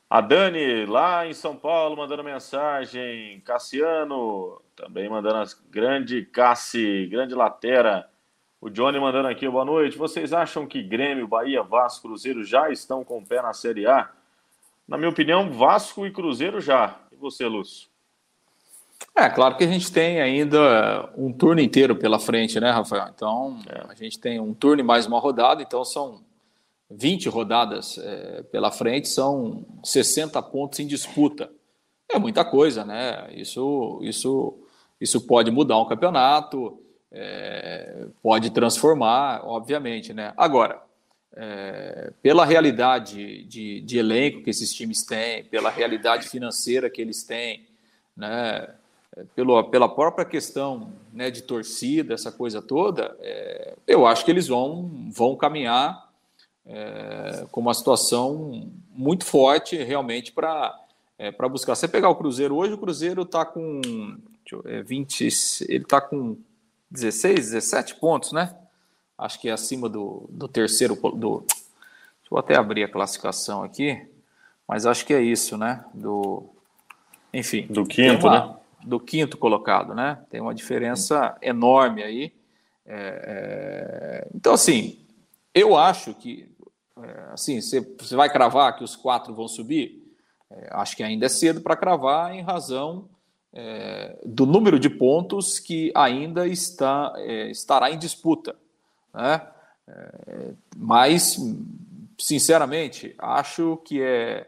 [0.09, 3.41] A Dani, lá em São Paulo, mandando mensagem.
[3.41, 8.09] Cassiano, também mandando as grande Cassi, grande Latera.
[8.61, 9.97] O Johnny mandando aqui, boa noite.
[9.97, 14.09] Vocês acham que Grêmio, Bahia, Vasco, Cruzeiro já estão com o pé na Série A?
[14.87, 16.97] Na minha opinião, Vasco e Cruzeiro já.
[17.11, 17.92] E você, Lúcio?
[19.15, 23.09] É, claro que a gente tem ainda um turno inteiro pela frente, né, Rafael?
[23.13, 23.91] Então, é.
[23.91, 26.21] a gente tem um turno e mais uma rodada, então são
[26.89, 31.49] 20 rodadas é, pela frente, são 60 pontos em disputa.
[32.09, 33.27] É muita coisa, né?
[33.33, 34.57] Isso, isso,
[34.99, 36.79] isso pode mudar um campeonato,
[37.11, 40.33] é, pode transformar, obviamente, né?
[40.35, 40.81] Agora,
[41.35, 47.23] é, pela realidade de, de, elenco que esses times têm, pela realidade financeira que eles
[47.23, 47.65] têm,
[48.15, 48.67] né?
[49.36, 54.47] Pelo, pela própria questão né, de torcida, essa coisa toda, é, eu acho que eles
[54.47, 56.10] vão, vão caminhar
[56.65, 60.80] é, com uma situação muito forte realmente para
[61.17, 61.76] é, para buscar.
[61.76, 63.82] Você pegar o Cruzeiro hoje, o Cruzeiro está com
[64.65, 65.28] é, 20,
[65.69, 66.38] ele está com
[66.91, 68.54] 16, 17 pontos, né?
[69.17, 71.39] Acho que é acima do, do terceiro do.
[71.39, 74.06] Deixa eu até abrir a classificação aqui,
[74.67, 75.86] mas acho que é isso, né?
[75.93, 76.43] Do,
[77.34, 77.67] enfim.
[77.67, 78.56] Do quinto, uma, né?
[78.85, 80.23] Do quinto colocado, né?
[80.29, 82.33] Tem uma diferença enorme aí.
[82.85, 84.99] É, é, então, assim,
[85.53, 86.53] eu acho que
[87.01, 90.03] é, assim, você, vai cravar que os quatro vão subir?
[90.49, 93.09] É, acho que ainda é cedo para cravar em razão
[93.51, 98.55] é, do número de pontos que ainda está, é, estará em disputa.
[99.13, 99.47] Né?
[100.77, 101.37] Mas,
[102.17, 104.47] sinceramente, acho que é,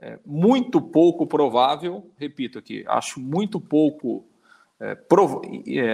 [0.00, 4.24] é, muito pouco provável, repito aqui, acho muito pouco,
[5.08, 5.42] prov,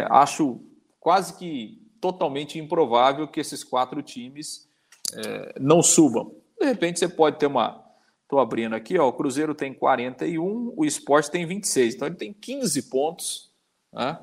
[0.09, 0.61] acho
[1.01, 4.69] quase que totalmente improvável que esses quatro times
[5.15, 6.33] é, não subam.
[6.59, 7.85] De repente você pode ter uma.
[8.23, 11.95] Estou abrindo aqui, ó, o Cruzeiro tem 41, o Esporte tem 26.
[11.95, 13.51] Então ele tem 15 pontos
[13.93, 14.19] né,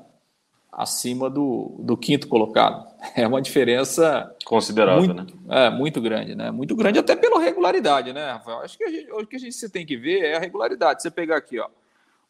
[0.76, 2.92] acima do, do quinto colocado.
[3.14, 5.66] É uma diferença considerável, muito, né?
[5.66, 6.50] É, muito grande, né?
[6.50, 8.60] Muito grande até pela regularidade, né, Rafael?
[8.60, 11.02] Acho que gente, o que a gente tem que ver é a regularidade.
[11.02, 11.68] Você pegar aqui, ó,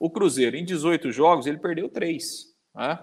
[0.00, 2.98] o Cruzeiro em 18 jogos ele perdeu 3, né?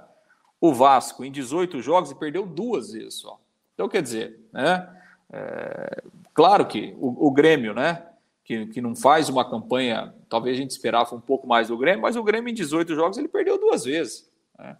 [0.59, 3.39] O Vasco em 18 jogos ele perdeu duas vezes só.
[3.73, 4.87] Então quer dizer, né?
[5.31, 8.05] É, claro que o, o, Grêmio, né,
[8.43, 12.01] que, que não faz uma campanha, talvez a gente esperava um pouco mais do Grêmio,
[12.01, 14.29] mas o Grêmio em 18 jogos ele perdeu duas vezes.
[14.59, 14.75] Né?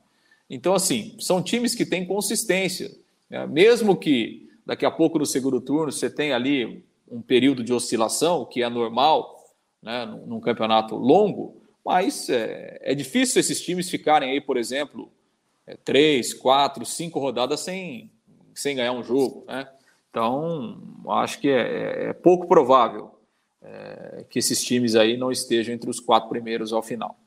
[0.53, 2.91] Então, assim, são times que têm consistência.
[3.29, 3.47] Né?
[3.47, 8.43] Mesmo que daqui a pouco no segundo turno você tenha ali um período de oscilação,
[8.43, 9.45] que é normal
[9.81, 15.09] né, num, campeonato longo, mas é, é, difícil esses times ficarem aí, por exemplo,
[15.65, 18.11] é, três, quatro, cinco rodadas sem,
[18.53, 19.45] sem ganhar um jogo.
[19.47, 19.65] Né?
[20.09, 23.15] Então, acho que é, é, é pouco provável
[23.61, 27.17] é, que esses times aí não estejam entre os quatro primeiros ao final.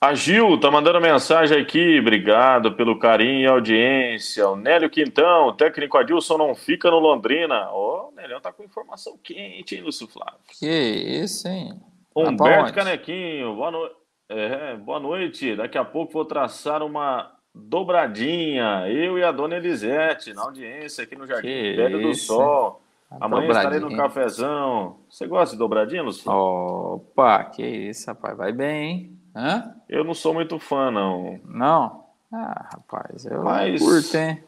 [0.00, 4.48] A Gil tá mandando mensagem aqui, obrigado pelo carinho e audiência.
[4.48, 7.68] O Nélio Quintão, o técnico Adilson não fica no Londrina.
[7.72, 10.38] Ó, oh, o Nélio tá com informação quente, hein, Lúcio Flávio?
[10.56, 11.80] Que isso, hein?
[12.14, 13.90] Humberto Canequinho, boa, no...
[14.28, 15.56] é, boa noite.
[15.56, 21.16] Daqui a pouco vou traçar uma dobradinha, eu e a dona Elisete, na audiência aqui
[21.16, 22.80] no Jardim que Velho do Sol.
[23.10, 25.00] A Amanhã estarei no cafezão.
[25.10, 26.30] Você gosta de dobradinha, Lúcio?
[26.30, 28.36] Opa, que isso, rapaz.
[28.36, 29.17] Vai bem, hein?
[29.38, 29.72] Hã?
[29.88, 31.38] Eu não sou muito fã, não.
[31.44, 32.04] Não?
[32.32, 33.80] Ah, rapaz, eu Mas...
[33.80, 34.42] curto, hein?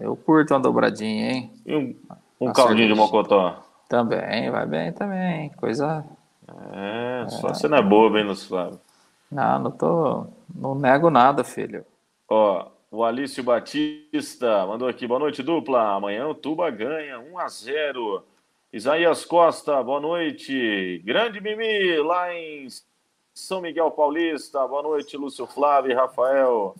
[0.00, 1.52] Eu curto uma dobradinha, hein?
[1.64, 1.96] E um,
[2.40, 3.62] um caldinho de mocotó?
[3.88, 5.50] Também, vai bem também.
[5.50, 6.04] Coisa.
[6.72, 7.54] É, só é.
[7.54, 8.80] você não é bobo, hein, Lúcio Flávio?
[9.30, 10.26] Não, não tô.
[10.52, 11.86] Não nego nada, filho.
[12.28, 15.94] Ó, o Alício Batista mandou aqui, boa noite, dupla.
[15.94, 18.24] Amanhã o Tuba ganha 1 a 0
[18.72, 21.00] Isaías Costa, boa noite.
[21.04, 22.66] Grande Mimi, lá em
[23.36, 24.66] São Miguel Paulista.
[24.66, 26.74] Boa noite, Lúcio Flávio e Rafael.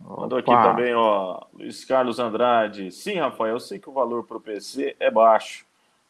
[0.00, 2.90] Mandou aqui também, ó, Luiz Carlos Andrade.
[2.90, 5.66] Sim, Rafael, eu sei que o valor para o PC é baixo,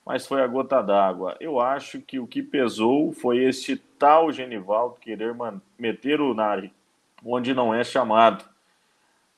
[0.07, 1.37] mas foi a gota d'água.
[1.41, 5.35] Eu acho que o que pesou foi este tal Genivaldo querer
[5.77, 6.73] meter o Nari
[7.25, 8.45] onde não é chamado.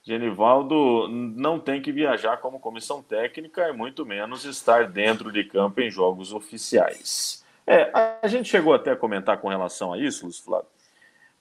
[0.03, 5.81] Genivaldo não tem que viajar como comissão técnica e muito menos estar dentro de campo
[5.81, 7.43] em jogos oficiais.
[7.67, 7.91] É,
[8.23, 10.69] a gente chegou até a comentar com relação a isso, Luiz Flávio,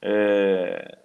[0.02, 0.98] é,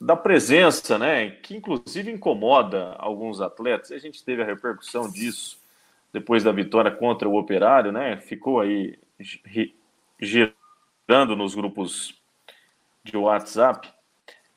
[0.00, 3.92] da presença, né, que inclusive incomoda alguns atletas.
[3.92, 5.58] A gente teve a repercussão disso
[6.12, 8.16] depois da vitória contra o Operário, né?
[8.16, 8.98] Ficou aí
[10.18, 12.14] girando nos grupos
[13.04, 13.92] de WhatsApp,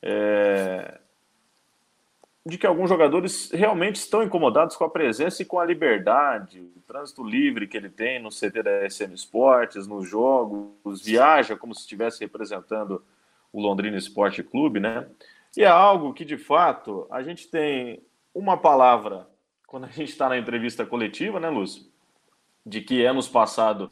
[0.01, 0.98] é,
[2.49, 6.81] de que alguns jogadores realmente estão incomodados com a presença e com a liberdade, o
[6.87, 11.81] trânsito livre que ele tem no CT da SM Esportes, nos jogos, viaja como se
[11.81, 13.03] estivesse representando
[13.53, 15.07] o Londrina Esporte Clube, né?
[15.55, 18.01] E é algo que, de fato, a gente tem
[18.33, 19.27] uma palavra
[19.67, 21.85] quando a gente está na entrevista coletiva, né, Lúcio?
[22.65, 23.91] De que é nos passado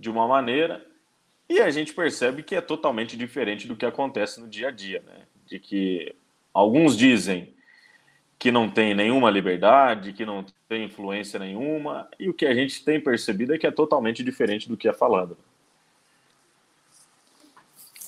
[0.00, 0.84] de uma maneira
[1.48, 5.02] e a gente percebe que é totalmente diferente do que acontece no dia a dia,
[5.06, 5.26] né?
[5.44, 6.14] De que
[6.52, 7.54] alguns dizem
[8.38, 12.84] que não tem nenhuma liberdade, que não tem influência nenhuma, e o que a gente
[12.84, 15.36] tem percebido é que é totalmente diferente do que é falado.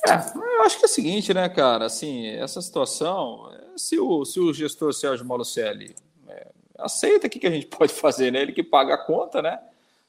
[0.07, 1.87] É, eu acho que é o seguinte, né, cara?
[1.87, 5.95] Assim, essa situação, se o, se o gestor Sérgio Malucelli
[6.29, 8.43] é, aceita, o que, que a gente pode fazer, né?
[8.43, 9.59] Ele que paga a conta, né?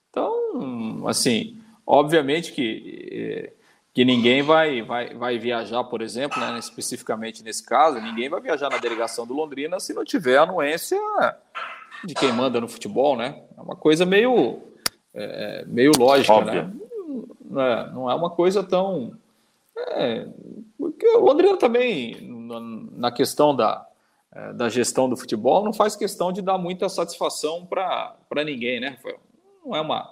[0.10, 3.52] Então, assim, obviamente que,
[4.00, 8.70] que ninguém vai, vai, vai viajar, por exemplo, né, especificamente nesse caso, ninguém vai viajar
[8.70, 10.98] na delegação do Londrina se não tiver anuência
[12.06, 13.44] de quem manda no futebol, né?
[13.58, 14.62] É uma coisa meio,
[15.14, 16.72] é, meio lógica, né?
[17.44, 19.18] Não é, não é uma coisa tão
[19.78, 20.26] é,
[20.78, 22.16] porque o Londrina também,
[22.94, 23.86] na questão da,
[24.34, 28.92] é, da gestão do futebol, não faz questão de dar muita satisfação para ninguém, né,
[28.92, 29.20] Rafael?
[29.66, 30.10] Não é uma,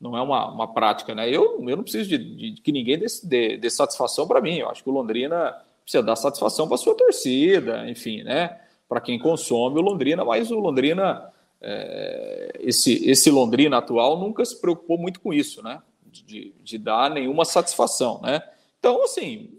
[0.00, 1.28] não é uma, uma prática, né?
[1.28, 4.56] Eu, eu não preciso de, de que ninguém dê, dê satisfação para mim.
[4.58, 8.60] Eu acho que o Londrina precisa dar satisfação para sua torcida, enfim, né?
[8.88, 14.60] Para quem consome o Londrina, mas o Londrina, é, esse, esse Londrina atual nunca se
[14.60, 15.82] preocupou muito com isso, né?
[16.06, 18.42] De, de dar nenhuma satisfação, né?
[18.78, 19.50] Então, assim,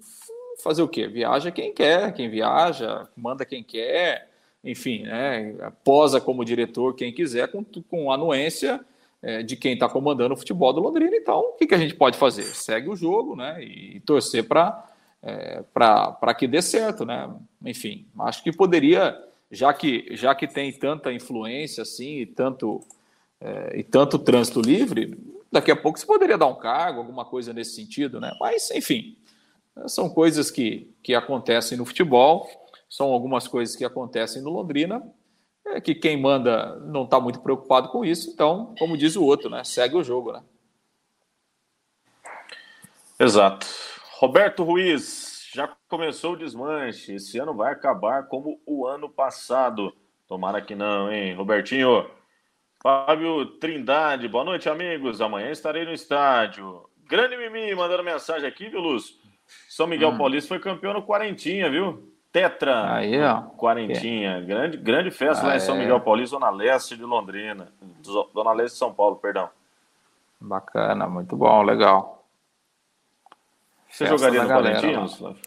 [0.64, 1.08] fazer o quê?
[1.08, 4.30] Viaja quem quer, quem viaja, manda quem quer,
[4.64, 5.74] enfim, né?
[5.84, 8.80] Posa como diretor quem quiser, com, com anuência
[9.22, 11.16] é, de quem está comandando o futebol do Londrina.
[11.16, 12.44] Então, o que, que a gente pode fazer?
[12.44, 13.64] Segue o jogo, né?
[13.64, 14.86] E torcer para
[15.22, 17.30] é, para que dê certo, né?
[17.66, 19.18] Enfim, acho que poderia,
[19.52, 22.80] já que já que tem tanta influência assim e tanto
[23.42, 25.18] é, e tanto trânsito livre,
[25.52, 28.32] Daqui a pouco você poderia dar um cargo, alguma coisa nesse sentido, né?
[28.40, 29.18] Mas, enfim,
[29.88, 32.48] são coisas que, que acontecem no futebol,
[32.88, 35.02] são algumas coisas que acontecem no Londrina,
[35.70, 39.50] é que quem manda não está muito preocupado com isso, então, como diz o outro,
[39.50, 39.64] né?
[39.64, 40.44] Segue o jogo, né?
[43.20, 43.68] Exato.
[44.18, 47.16] Roberto Ruiz, já começou o desmanche.
[47.16, 49.94] Esse ano vai acabar como o ano passado.
[50.28, 52.10] Tomara que não, hein, Robertinho?
[52.82, 55.22] Fábio Trindade, boa noite, amigos.
[55.22, 56.90] Amanhã estarei no estádio.
[57.06, 59.16] Grande Mimi mandando mensagem aqui, viu, Lúcio?
[59.68, 60.18] São Miguel hum.
[60.18, 62.09] Paulista foi campeão no Quarentinha, viu?
[62.32, 62.94] Tetra.
[62.94, 63.42] Aí, ó.
[63.58, 64.38] Quarentinha.
[64.38, 64.42] É.
[64.42, 65.80] Grande, grande festa ah, lá em São é.
[65.80, 67.70] Miguel Paulista, Zona Leste de Londrina.
[68.04, 69.50] Zona Leste de São Paulo, perdão.
[70.40, 72.24] Bacana, muito bom, legal.
[73.90, 75.42] Você festa jogaria no Quarentinha, Flávio?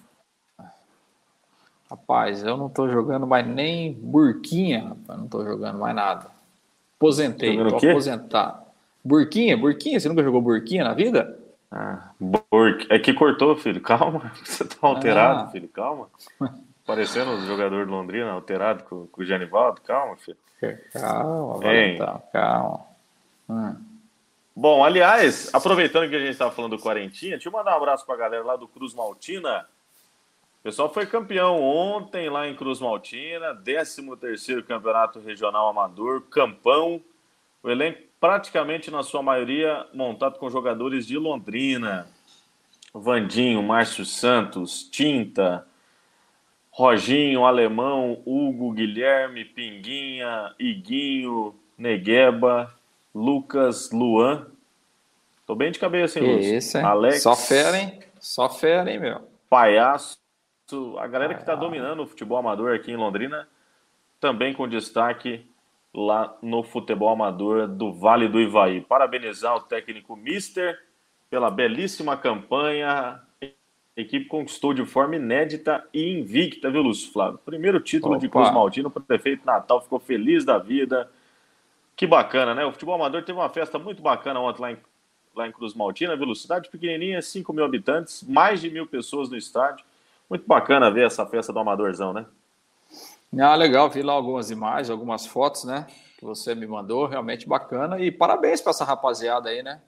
[1.88, 5.20] Rapaz, eu não tô jogando mais nem burquinha, rapaz.
[5.20, 6.30] Não tô jogando mais nada.
[6.96, 8.62] Aposentei, tô aposentado.
[9.04, 11.38] Burquinha, burquinha, você nunca jogou burquinha na vida?
[11.70, 12.86] Ah, burk.
[12.90, 13.80] É que cortou, filho.
[13.80, 15.48] Calma, você tá alterado, ah.
[15.48, 15.68] filho.
[15.68, 16.08] Calma.
[16.84, 19.80] Parecendo o jogador de Londrina, alterado com, com o Genivaldo.
[19.82, 20.36] Calma, filho.
[20.92, 21.98] Calma, vai
[22.32, 22.86] calma.
[23.48, 23.76] Hum.
[24.54, 28.04] Bom, aliás, aproveitando que a gente estava falando do Quarentinha, deixa eu mandar um abraço
[28.04, 29.66] para a galera lá do Cruz Maltina.
[30.60, 37.02] O pessoal foi campeão ontem lá em Cruz Maltina, 13º Campeonato Regional Amador, campão.
[37.62, 42.06] O elenco praticamente na sua maioria montado com jogadores de Londrina.
[42.94, 45.66] Vandinho, Márcio Santos, Tinta,
[46.72, 52.74] Roginho, Alemão, Hugo, Guilherme, Pinguinha, Iguinho, Negueba,
[53.14, 54.46] Lucas, Luan.
[55.46, 56.54] Tô bem de cabeça, hein, Lúcio?
[56.56, 56.84] Isso, hein?
[56.84, 57.22] Alex.
[57.22, 58.00] Só fera, hein?
[58.18, 59.20] Só fera, hein, meu?
[59.50, 60.16] Palhaço,
[60.98, 63.46] a galera que está dominando o futebol amador aqui em Londrina,
[64.18, 65.46] também com destaque
[65.94, 68.80] lá no futebol amador do Vale do Ivaí.
[68.80, 70.78] Parabenizar o técnico Mister
[71.28, 73.20] pela belíssima campanha.
[73.96, 77.38] A equipe conquistou de forma inédita e invicta, viu, Lúcio Flávio?
[77.44, 78.20] Primeiro título Opa.
[78.20, 81.10] de Cruz Maltino, o prefeito Natal ficou feliz da vida.
[81.94, 82.64] Que bacana, né?
[82.64, 84.78] O futebol amador teve uma festa muito bacana ontem lá em,
[85.36, 89.84] lá em Cruz Maltina, velocidade pequenininha, 5 mil habitantes, mais de mil pessoas no estádio.
[90.28, 92.24] Muito bacana ver essa festa do Amadorzão, né?
[93.38, 95.86] Ah, legal, vi lá algumas imagens, algumas fotos, né?
[96.18, 98.00] Que você me mandou, realmente bacana.
[98.00, 99.82] E parabéns para essa rapaziada aí, né?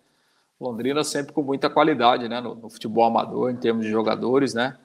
[0.60, 2.40] Londrina sempre com muita qualidade, né?
[2.40, 4.76] No, no, futebol amador, em termos de jogadores, né?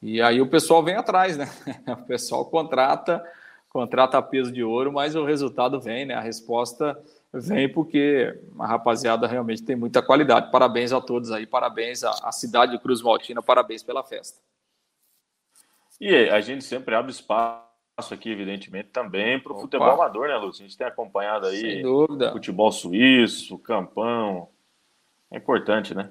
[0.00, 1.48] E aí o pessoal vem atrás, né?
[1.88, 3.24] O pessoal contrata,
[3.68, 6.14] contrata a peso de ouro, mas o resultado vem, né?
[6.14, 6.96] A resposta
[7.32, 10.50] vem porque a rapaziada realmente tem muita qualidade.
[10.50, 14.38] Parabéns a todos aí, parabéns à, cidade de Cruz Maltina, parabéns pela festa.
[16.00, 17.66] E a gente sempre abre espaço
[18.12, 20.62] aqui, evidentemente, também para o futebol amador, né, Lúcio?
[20.62, 21.82] A gente tem acompanhado aí
[22.32, 24.48] futebol suíço, campão.
[25.30, 26.10] É importante, né?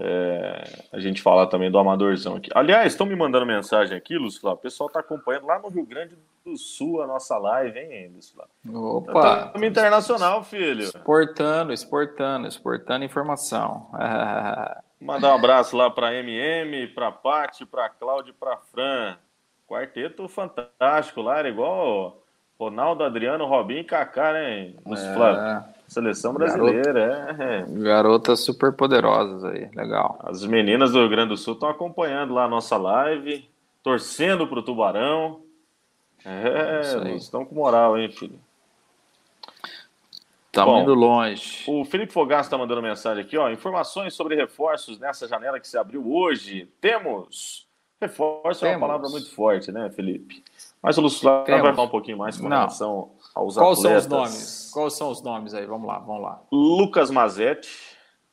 [0.00, 0.62] É,
[0.92, 2.48] a gente falar também do amadorzão aqui.
[2.54, 4.58] Aliás, estão me mandando mensagem aqui, Lúcio Flávio.
[4.58, 8.36] O pessoal está acompanhando lá no Rio Grande do Sul a nossa live, hein, Lúcio
[8.36, 8.86] Flávio?
[8.96, 9.46] Opa!
[9.46, 10.84] Estamos internacional, filho.
[10.84, 13.88] Exportando, exportando, exportando informação.
[15.00, 19.16] Mandar um abraço lá para MM, para Pati, para Cláudio e para Fran.
[19.66, 22.22] Quarteto fantástico lá, era igual
[22.58, 25.14] Ronaldo, Adriano, Robinho e Kaká, né, Lúcio é...
[25.14, 25.77] Flávio?
[25.88, 27.66] Seleção brasileira, Garota, é, é.
[27.66, 30.18] Garotas super poderosas aí, legal.
[30.22, 33.48] As meninas do Rio Grande do Sul estão acompanhando lá a nossa live,
[33.82, 35.40] torcendo pro Tubarão.
[36.22, 38.38] É, estão com moral, hein, filho?
[40.48, 41.64] Estamos indo longe.
[41.66, 43.48] O Felipe Fogaça está mandando mensagem aqui, ó.
[43.50, 46.68] Informações sobre reforços nessa janela que se abriu hoje.
[46.82, 47.66] Temos.
[47.98, 48.74] Reforço Temos.
[48.74, 50.44] é uma palavra muito forte, né, Felipe?
[50.82, 54.04] Mas o Lúcio vai falar um pouquinho mais com relação aos Quais atletas.
[54.04, 54.70] são os nomes?
[54.72, 55.64] Quais são os nomes aí?
[55.66, 56.42] Vamos lá, vamos lá.
[56.50, 57.70] Lucas Mazetti,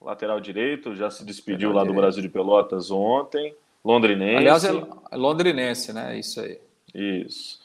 [0.01, 1.95] lateral direito, já se despediu lateral lá direito.
[1.95, 3.55] do Brasil de Pelotas ontem.
[3.83, 4.37] Londrinense.
[4.37, 6.17] Aliás, é londrinense, né?
[6.17, 6.59] Isso aí.
[6.93, 7.63] Isso.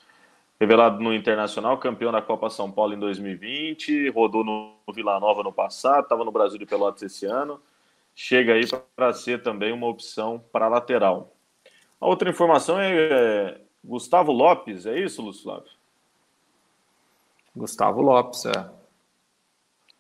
[0.61, 5.51] Revelado no Internacional, campeão da Copa São Paulo em 2020, rodou no Vila Nova no
[5.51, 7.59] passado, estava no Brasil de Pelotas esse ano.
[8.15, 8.63] Chega aí
[8.95, 11.33] para ser também uma opção para lateral.
[11.99, 15.80] A outra informação é, é Gustavo Lopes, é isso, Lúcio Flávio?
[17.55, 18.71] Gustavo Lopes, é.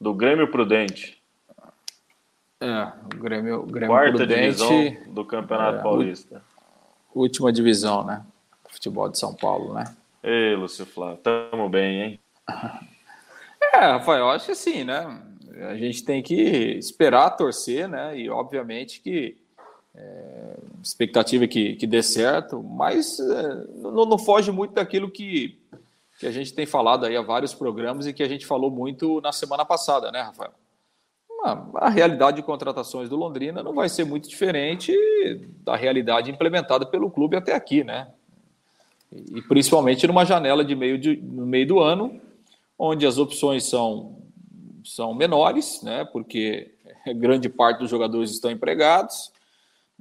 [0.00, 1.20] Do Grêmio Prudente.
[2.60, 4.58] É, o Grêmio, o Grêmio Quarta Prudente.
[4.58, 6.42] divisão do Campeonato é, Paulista.
[7.14, 8.24] Última divisão, né?
[8.68, 9.84] Futebol de São Paulo, né?
[10.22, 12.20] Ei, Lúcio Flávio, tamo bem, hein?
[13.72, 15.22] É, Rafael, acho que sim, né?
[15.68, 18.18] A gente tem que esperar, torcer, né?
[18.18, 19.36] E obviamente que
[19.94, 25.58] é, expectativa que, que dê certo, mas é, não, não foge muito daquilo que
[26.20, 29.22] que a gente tem falado aí há vários programas e que a gente falou muito
[29.22, 30.52] na semana passada, né, Rafael?
[31.76, 34.92] a realidade de contratações do Londrina não vai ser muito diferente
[35.64, 38.08] da realidade implementada pelo clube até aqui, né?
[39.10, 42.20] E principalmente numa janela de meio de, no meio do ano,
[42.78, 44.18] onde as opções são,
[44.84, 46.04] são menores, né?
[46.04, 46.74] Porque
[47.16, 49.32] grande parte dos jogadores estão empregados.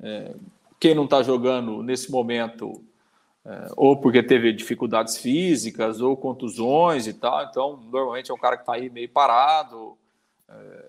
[0.03, 0.33] É,
[0.77, 2.83] quem não está jogando nesse momento
[3.45, 7.43] é, ou porque teve dificuldades físicas, ou contusões e tal.
[7.43, 9.97] Então, normalmente é um cara que está aí meio parado,
[10.49, 10.85] é,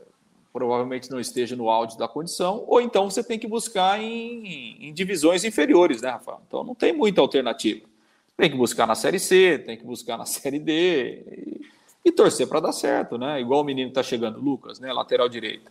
[0.53, 4.93] provavelmente não esteja no áudio da condição, ou então você tem que buscar em, em,
[4.93, 6.41] divisões inferiores, né, Rafael?
[6.47, 7.89] Então não tem muita alternativa.
[8.37, 11.61] Tem que buscar na Série C, tem que buscar na Série D e,
[12.07, 13.41] e torcer para dar certo, né?
[13.41, 15.71] Igual o menino está chegando, Lucas, né, lateral direito.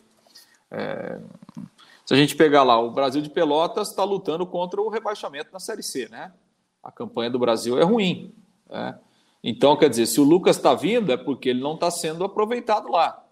[0.71, 1.19] É,
[2.05, 5.59] se a gente pegar lá, o Brasil de Pelotas está lutando contra o rebaixamento na
[5.59, 6.31] Série C, né?
[6.89, 8.33] A campanha do Brasil é ruim.
[8.67, 8.97] Né?
[9.43, 12.91] Então, quer dizer, se o Lucas está vindo, é porque ele não está sendo aproveitado
[12.91, 13.23] lá.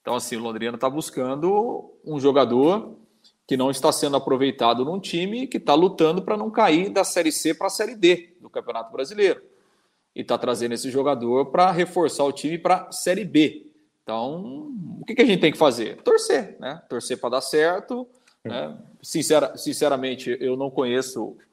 [0.00, 2.96] Então, assim, o Londrina está buscando um jogador
[3.46, 7.32] que não está sendo aproveitado num time que está lutando para não cair da Série
[7.32, 9.42] C para a Série D do Campeonato Brasileiro.
[10.14, 13.72] E está trazendo esse jogador para reforçar o time para a Série B.
[14.02, 15.96] Então, o que, que, a gente tem que fazer?
[16.02, 16.82] Torcer, né?
[16.88, 18.06] Torcer para dar certo.
[18.44, 18.76] Né?
[19.02, 21.47] Sincera, sinceramente, eu não conheço é,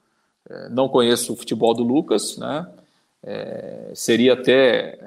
[0.70, 2.66] não conheço o futebol do Lucas, né?
[3.22, 4.98] É, seria até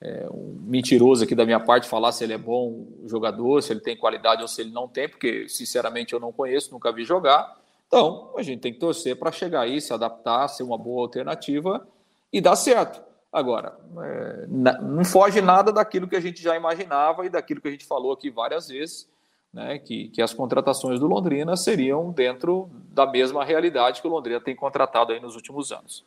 [0.00, 3.80] é, um mentiroso aqui da minha parte falar se ele é bom jogador, se ele
[3.80, 7.56] tem qualidade ou se ele não tem, porque sinceramente eu não conheço, nunca vi jogar.
[7.86, 11.86] Então, a gente tem que torcer para chegar aí, se adaptar, ser uma boa alternativa
[12.30, 13.00] e dar certo.
[13.32, 17.70] Agora, é, não foge nada daquilo que a gente já imaginava e daquilo que a
[17.70, 19.08] gente falou aqui várias vezes,
[19.52, 24.40] né, que, que as contratações do Londrina seriam dentro da mesma realidade que o Londrina
[24.40, 26.04] tem contratado aí nos últimos anos.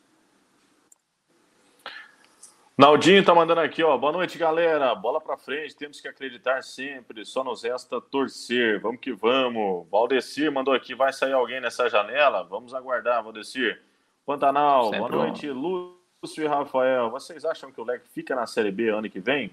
[2.76, 3.96] Naldinho tá mandando aqui, ó.
[3.98, 4.94] Boa noite, galera.
[4.94, 7.24] Bola para frente, temos que acreditar sempre.
[7.24, 8.80] Só nos resta torcer.
[8.80, 9.86] Vamos que vamos.
[9.90, 12.42] Valdecir mandou aqui, vai sair alguém nessa janela?
[12.44, 13.80] Vamos aguardar, Valdecir.
[14.24, 15.94] Pantanal, sempre boa noite, bom.
[16.22, 17.10] Lúcio e Rafael.
[17.10, 19.50] Vocês acham que o Leque fica na Série B ano que vem?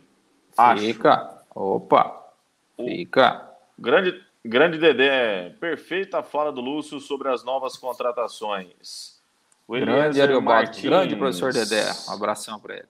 [0.52, 1.14] Fica.
[1.14, 1.36] Acho.
[1.54, 2.34] Opa.
[2.78, 3.49] Fica.
[3.80, 9.18] Grande, grande Dedé, perfeita fala do Lúcio sobre as novas contratações.
[9.66, 10.84] O grande Martins.
[10.84, 12.88] grande professor Dedé, um abração para ele.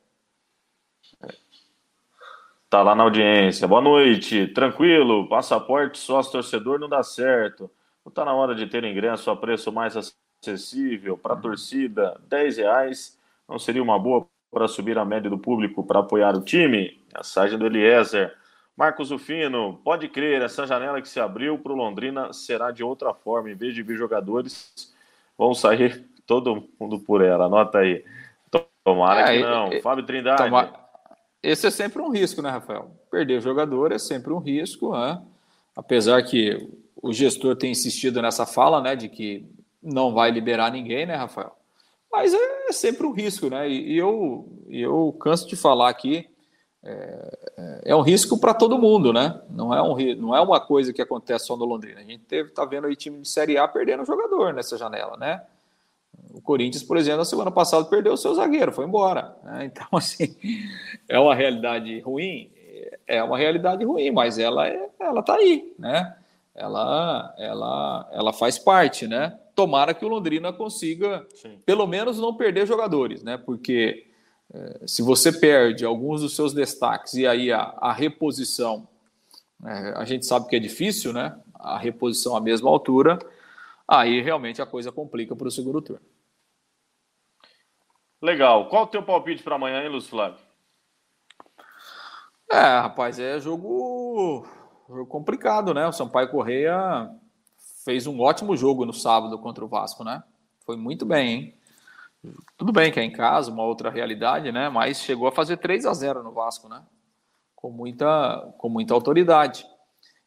[2.67, 3.67] Tá lá na audiência.
[3.67, 7.69] Boa noite, tranquilo, passaporte sócio torcedor não dá certo.
[8.03, 12.57] Não tá na hora de ter ingresso a preço mais acessível para a torcida, 10
[12.57, 16.99] reais não seria uma boa para subir a média do público para apoiar o time?
[17.15, 18.38] Mensagem do Eliezer.
[18.79, 23.13] Marcos Ufino, pode crer, essa janela que se abriu para o Londrina será de outra
[23.13, 23.51] forma.
[23.51, 24.95] Em vez de vir jogadores,
[25.37, 27.47] vão sair todo mundo por ela.
[27.47, 28.05] Anota aí.
[28.85, 29.67] Tomara é, que não.
[29.67, 30.43] É, Fábio Trindade.
[30.43, 30.73] Toma...
[31.43, 32.89] Esse é sempre um risco, né, Rafael?
[33.11, 35.21] Perder jogador é sempre um risco, né?
[35.75, 36.69] apesar que
[37.01, 39.45] o gestor tem insistido nessa fala, né, de que
[39.83, 41.53] não vai liberar ninguém, né, Rafael?
[42.09, 43.69] Mas é sempre um risco, né?
[43.69, 46.29] E, eu, eu canso de falar aqui,
[46.83, 49.41] é, é um risco para todo mundo, né?
[49.49, 51.99] Não é, um, não é uma coisa que acontece só no Londrina.
[51.99, 55.41] A gente teve, tá vendo aí time de Série A perdendo jogador nessa janela, né?
[56.33, 59.35] O Corinthians, por exemplo, na semana passada perdeu o seu zagueiro, foi embora.
[59.43, 59.65] Né?
[59.71, 60.35] Então, assim,
[61.07, 62.51] é uma realidade ruim?
[63.05, 66.15] É uma realidade ruim, mas ela é, ela tá aí, né?
[66.55, 69.37] Ela, ela, ela faz parte, né?
[69.59, 71.59] tomara que o Londrina consiga, Sim.
[71.65, 73.35] pelo menos, não perder jogadores, né?
[73.37, 74.08] Porque é,
[74.87, 78.87] se você perde alguns dos seus destaques e aí a, a reposição,
[79.65, 81.39] é, a gente sabe que é difícil, né?
[81.53, 83.19] A reposição à mesma altura,
[83.87, 86.05] aí realmente a coisa complica para o segundo turno.
[88.21, 88.67] Legal.
[88.69, 90.39] Qual o teu palpite para amanhã, hein, Lúcio Flávio?
[92.51, 94.45] É, rapaz, é jogo,
[94.87, 95.87] jogo complicado, né?
[95.87, 97.09] O Sampaio Correia
[97.85, 100.23] fez um ótimo jogo no sábado contra o Vasco, né?
[100.65, 101.58] Foi muito bem, hein?
[102.57, 104.69] Tudo bem que é em casa, uma outra realidade, né?
[104.69, 106.83] Mas chegou a fazer 3 a 0 no Vasco, né?
[107.55, 109.65] Com muita, com muita autoridade.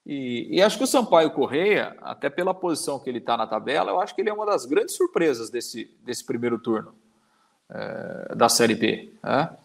[0.04, 3.90] E, e acho que o Sampaio Correia, até pela posição que ele está na tabela,
[3.90, 6.94] eu acho que ele é uma das grandes surpresas desse, desse primeiro turno
[7.70, 9.12] é, da Série B.
[9.22, 9.56] Né?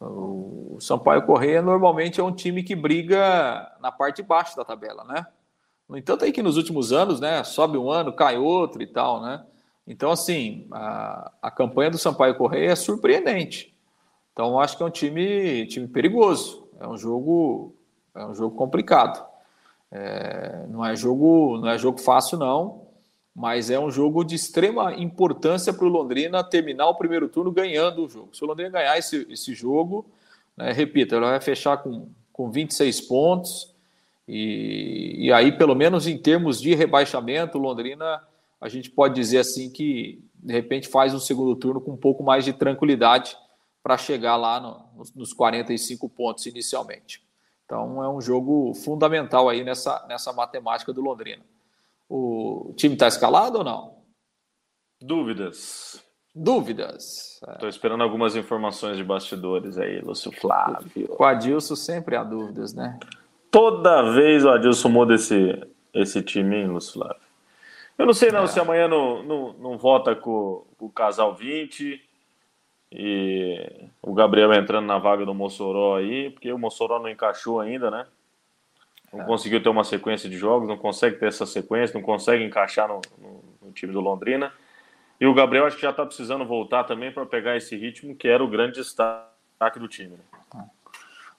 [0.00, 5.04] O Sampaio Correia normalmente é um time que briga na parte de baixo da tabela,
[5.04, 5.26] né?
[5.88, 9.22] No entanto, aí que nos últimos anos, né, sobe um ano, cai outro e tal,
[9.22, 9.44] né?
[9.88, 13.74] Então, assim, a, a campanha do Sampaio Correia é surpreendente.
[14.34, 16.68] Então, acho que é um time, time perigoso.
[16.78, 17.74] É um jogo,
[18.14, 19.26] é um jogo complicado.
[19.90, 22.82] É, não é jogo, não é jogo fácil não,
[23.34, 28.04] mas é um jogo de extrema importância para o Londrina terminar o primeiro turno ganhando
[28.04, 28.36] o jogo.
[28.36, 30.04] Se o Londrina ganhar esse, esse jogo,
[30.54, 33.74] né, repito, ele vai fechar com, com 26 pontos
[34.28, 38.22] e, e aí, pelo menos em termos de rebaixamento, Londrina,
[38.60, 42.22] a gente pode dizer assim que de repente faz um segundo turno com um pouco
[42.22, 43.36] mais de tranquilidade
[43.82, 47.22] para chegar lá no, nos 45 pontos inicialmente.
[47.64, 51.44] Então é um jogo fundamental aí nessa, nessa matemática do Londrina.
[52.08, 53.98] O time está escalado ou não?
[55.00, 56.02] Dúvidas.
[56.34, 57.40] Dúvidas.
[57.52, 57.70] Estou é.
[57.70, 61.08] esperando algumas informações de bastidores aí, Lúcio Flávio.
[61.08, 62.98] Com a Adilson sempre há dúvidas, né?
[63.50, 65.60] Toda vez o Adilson muda esse,
[65.92, 67.27] esse time, hein, Lúcio Flávio?
[67.98, 68.46] Eu não sei não é.
[68.46, 72.00] se amanhã não, não, não vota com, com, o casal 20
[72.92, 77.90] e o Gabriel entrando na vaga do Mossoró aí, porque o Mossoró não encaixou ainda,
[77.90, 78.06] né?
[79.12, 79.24] Não é.
[79.24, 83.00] conseguiu ter uma sequência de jogos, não consegue ter essa sequência, não consegue encaixar no,
[83.18, 84.52] no, no time do Londrina.
[85.20, 88.28] E o Gabriel acho que já está precisando voltar também para pegar esse ritmo que
[88.28, 90.16] era o grande destaque do time.
[90.54, 90.64] Né?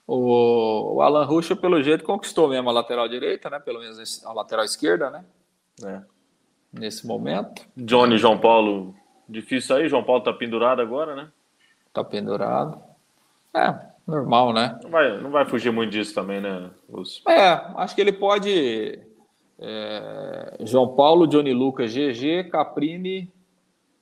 [0.06, 3.58] O, o Alan Ruxa, pelo jeito, conquistou mesmo a lateral direita, né?
[3.58, 5.24] Pelo menos a lateral esquerda, né?
[5.82, 6.19] É.
[6.72, 7.66] Nesse momento.
[7.76, 8.94] Johnny João Paulo,
[9.28, 9.88] difícil aí.
[9.88, 11.28] João Paulo tá pendurado agora, né?
[11.92, 12.80] Tá pendurado.
[13.52, 13.74] É,
[14.06, 14.78] normal, né?
[14.82, 17.28] Não vai, não vai fugir muito disso também, né, Lúcio?
[17.28, 19.00] É, acho que ele pode.
[19.58, 23.32] É, João Paulo, Johnny Lucas, GG, Caprini,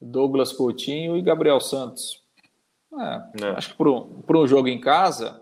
[0.00, 2.22] Douglas Coutinho e Gabriel Santos.
[2.92, 3.50] É, é.
[3.50, 5.40] Acho que para um, um jogo em casa,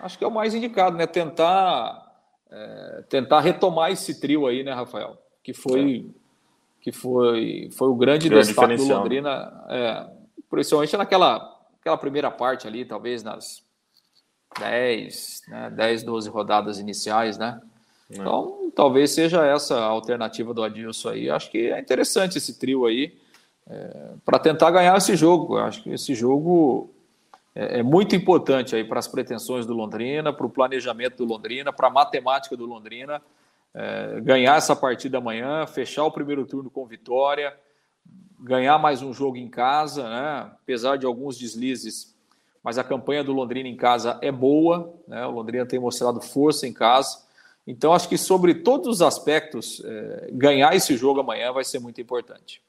[0.00, 1.06] acho que é o mais indicado, né?
[1.06, 2.06] Tentar,
[2.50, 5.18] é, tentar retomar esse trio aí, né, Rafael?
[5.42, 6.20] Que foi, é.
[6.82, 10.06] que foi, foi o grande, grande destaque do Londrina, é,
[10.48, 13.62] principalmente naquela aquela primeira parte ali, talvez nas
[14.58, 17.60] 10, né, 10, 12 rodadas iniciais, né?
[18.10, 18.16] É.
[18.16, 21.30] Então, talvez seja essa a alternativa do Adilson aí.
[21.30, 23.16] Acho que é interessante esse trio aí
[23.68, 25.56] é, para tentar ganhar esse jogo.
[25.56, 26.90] Acho que esse jogo
[27.54, 31.72] é, é muito importante aí para as pretensões do Londrina, para o planejamento do Londrina,
[31.72, 33.22] para a matemática do Londrina.
[33.74, 37.56] É, ganhar essa partida amanhã, fechar o primeiro turno com vitória,
[38.38, 40.50] ganhar mais um jogo em casa, né?
[40.62, 42.16] apesar de alguns deslizes,
[42.62, 45.24] mas a campanha do Londrina em casa é boa, né?
[45.26, 47.28] o Londrina tem mostrado força em casa.
[47.66, 52.00] Então, acho que sobre todos os aspectos, é, ganhar esse jogo amanhã vai ser muito
[52.00, 52.60] importante.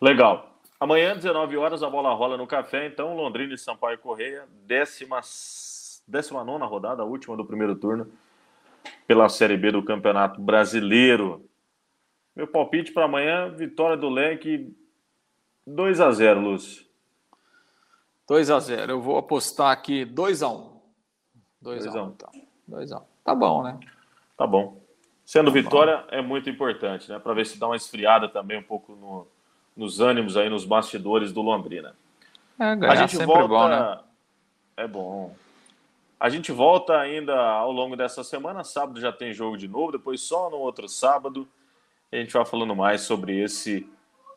[0.00, 0.54] Legal.
[0.78, 2.86] Amanhã, 19 horas, a bola rola no café.
[2.86, 8.06] Então, Londrina e Sampaio Correia, 19 rodada, a última do primeiro turno,
[9.06, 11.48] pela Série B do Campeonato Brasileiro.
[12.36, 14.74] Meu palpite para amanhã, vitória do Leque,
[15.66, 16.86] 2 a 0 Lúcio.
[18.28, 20.78] 2 a 0 Eu vou apostar aqui 2 a 1
[21.62, 22.30] 2x1, um, então.
[22.70, 23.02] 2x1.
[23.24, 23.78] Tá bom, né?
[24.36, 24.80] Tá bom.
[25.24, 26.06] Sendo tá vitória bom.
[26.10, 27.18] é muito importante, né?
[27.18, 29.26] Para ver se dá uma esfriada também um pouco no,
[29.76, 31.94] nos ânimos aí, nos bastidores do Londrina.
[32.58, 33.48] É, ganhar a gente sempre volta...
[33.48, 34.00] bom, né?
[34.76, 35.34] É bom.
[36.20, 38.64] A gente volta ainda ao longo dessa semana.
[38.64, 41.46] Sábado já tem jogo de novo, depois só no outro sábado.
[42.10, 43.88] A gente vai falando mais sobre esse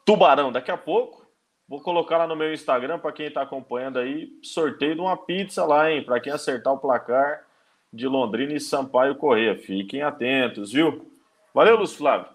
[0.06, 1.26] tubarão daqui a pouco.
[1.68, 5.66] Vou colocar lá no meu Instagram para quem está acompanhando aí, sorteio de uma pizza
[5.66, 6.04] lá, hein?
[6.04, 7.44] Para quem acertar o placar
[7.92, 9.58] de Londrina e Sampaio Correia.
[9.58, 11.10] Fiquem atentos, viu?
[11.54, 12.28] Valeu, Lúcio Flávio.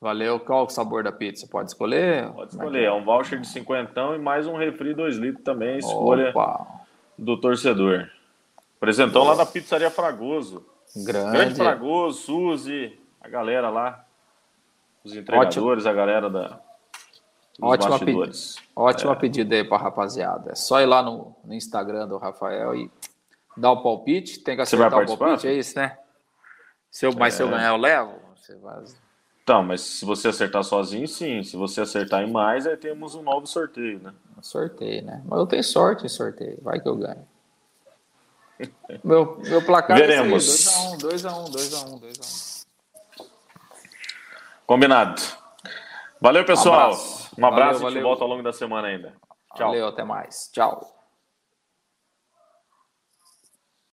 [0.00, 0.40] Valeu.
[0.40, 1.46] Qual o sabor da pizza?
[1.46, 2.30] Pode escolher?
[2.32, 2.82] Pode é escolher.
[2.82, 5.78] É, é um voucher de cinquentão e mais um refri 2 litros também.
[5.78, 6.66] Escolha Opa.
[7.18, 8.10] do torcedor.
[8.84, 9.34] Presentão Boa.
[9.34, 10.62] lá da Pizzaria Fragoso.
[10.94, 11.30] Grande.
[11.32, 14.04] Grande Fragoso, Suzy, a galera lá.
[15.02, 15.90] Os entregadores, Ótimo.
[15.90, 16.60] a galera da.
[17.62, 18.18] Ótima, pedi
[18.76, 19.14] Ótima é.
[19.14, 20.52] pedida aí pra rapaziada.
[20.52, 22.90] É só ir lá no, no, Instagram do Rafael e
[23.56, 24.40] dar o palpite.
[24.40, 25.96] Tem que acertar o palpite, é isso, né?
[26.90, 27.36] Se eu, mas é.
[27.38, 28.14] se eu ganhar, eu levo?
[28.36, 28.84] Você vai...
[29.42, 31.42] Então, mas se você acertar sozinho, sim.
[31.42, 34.12] Se você acertar em mais, aí temos um novo sorteio, né?
[34.42, 35.22] Sorteio, né?
[35.24, 36.58] Mas eu tenho sorte em sorteio.
[36.62, 37.26] Vai que eu ganho.
[39.02, 40.66] Meu, meu placar Veremos.
[40.66, 42.64] é 2x1, 2x1, 2x1,
[44.66, 45.20] Combinado.
[46.20, 46.90] Valeu, pessoal.
[46.90, 48.02] Um abraço, um abraço valeu, e valeu.
[48.02, 49.14] volta ao longo da semana ainda.
[49.54, 49.68] Tchau.
[49.68, 50.50] Valeu, até mais.
[50.52, 50.93] Tchau.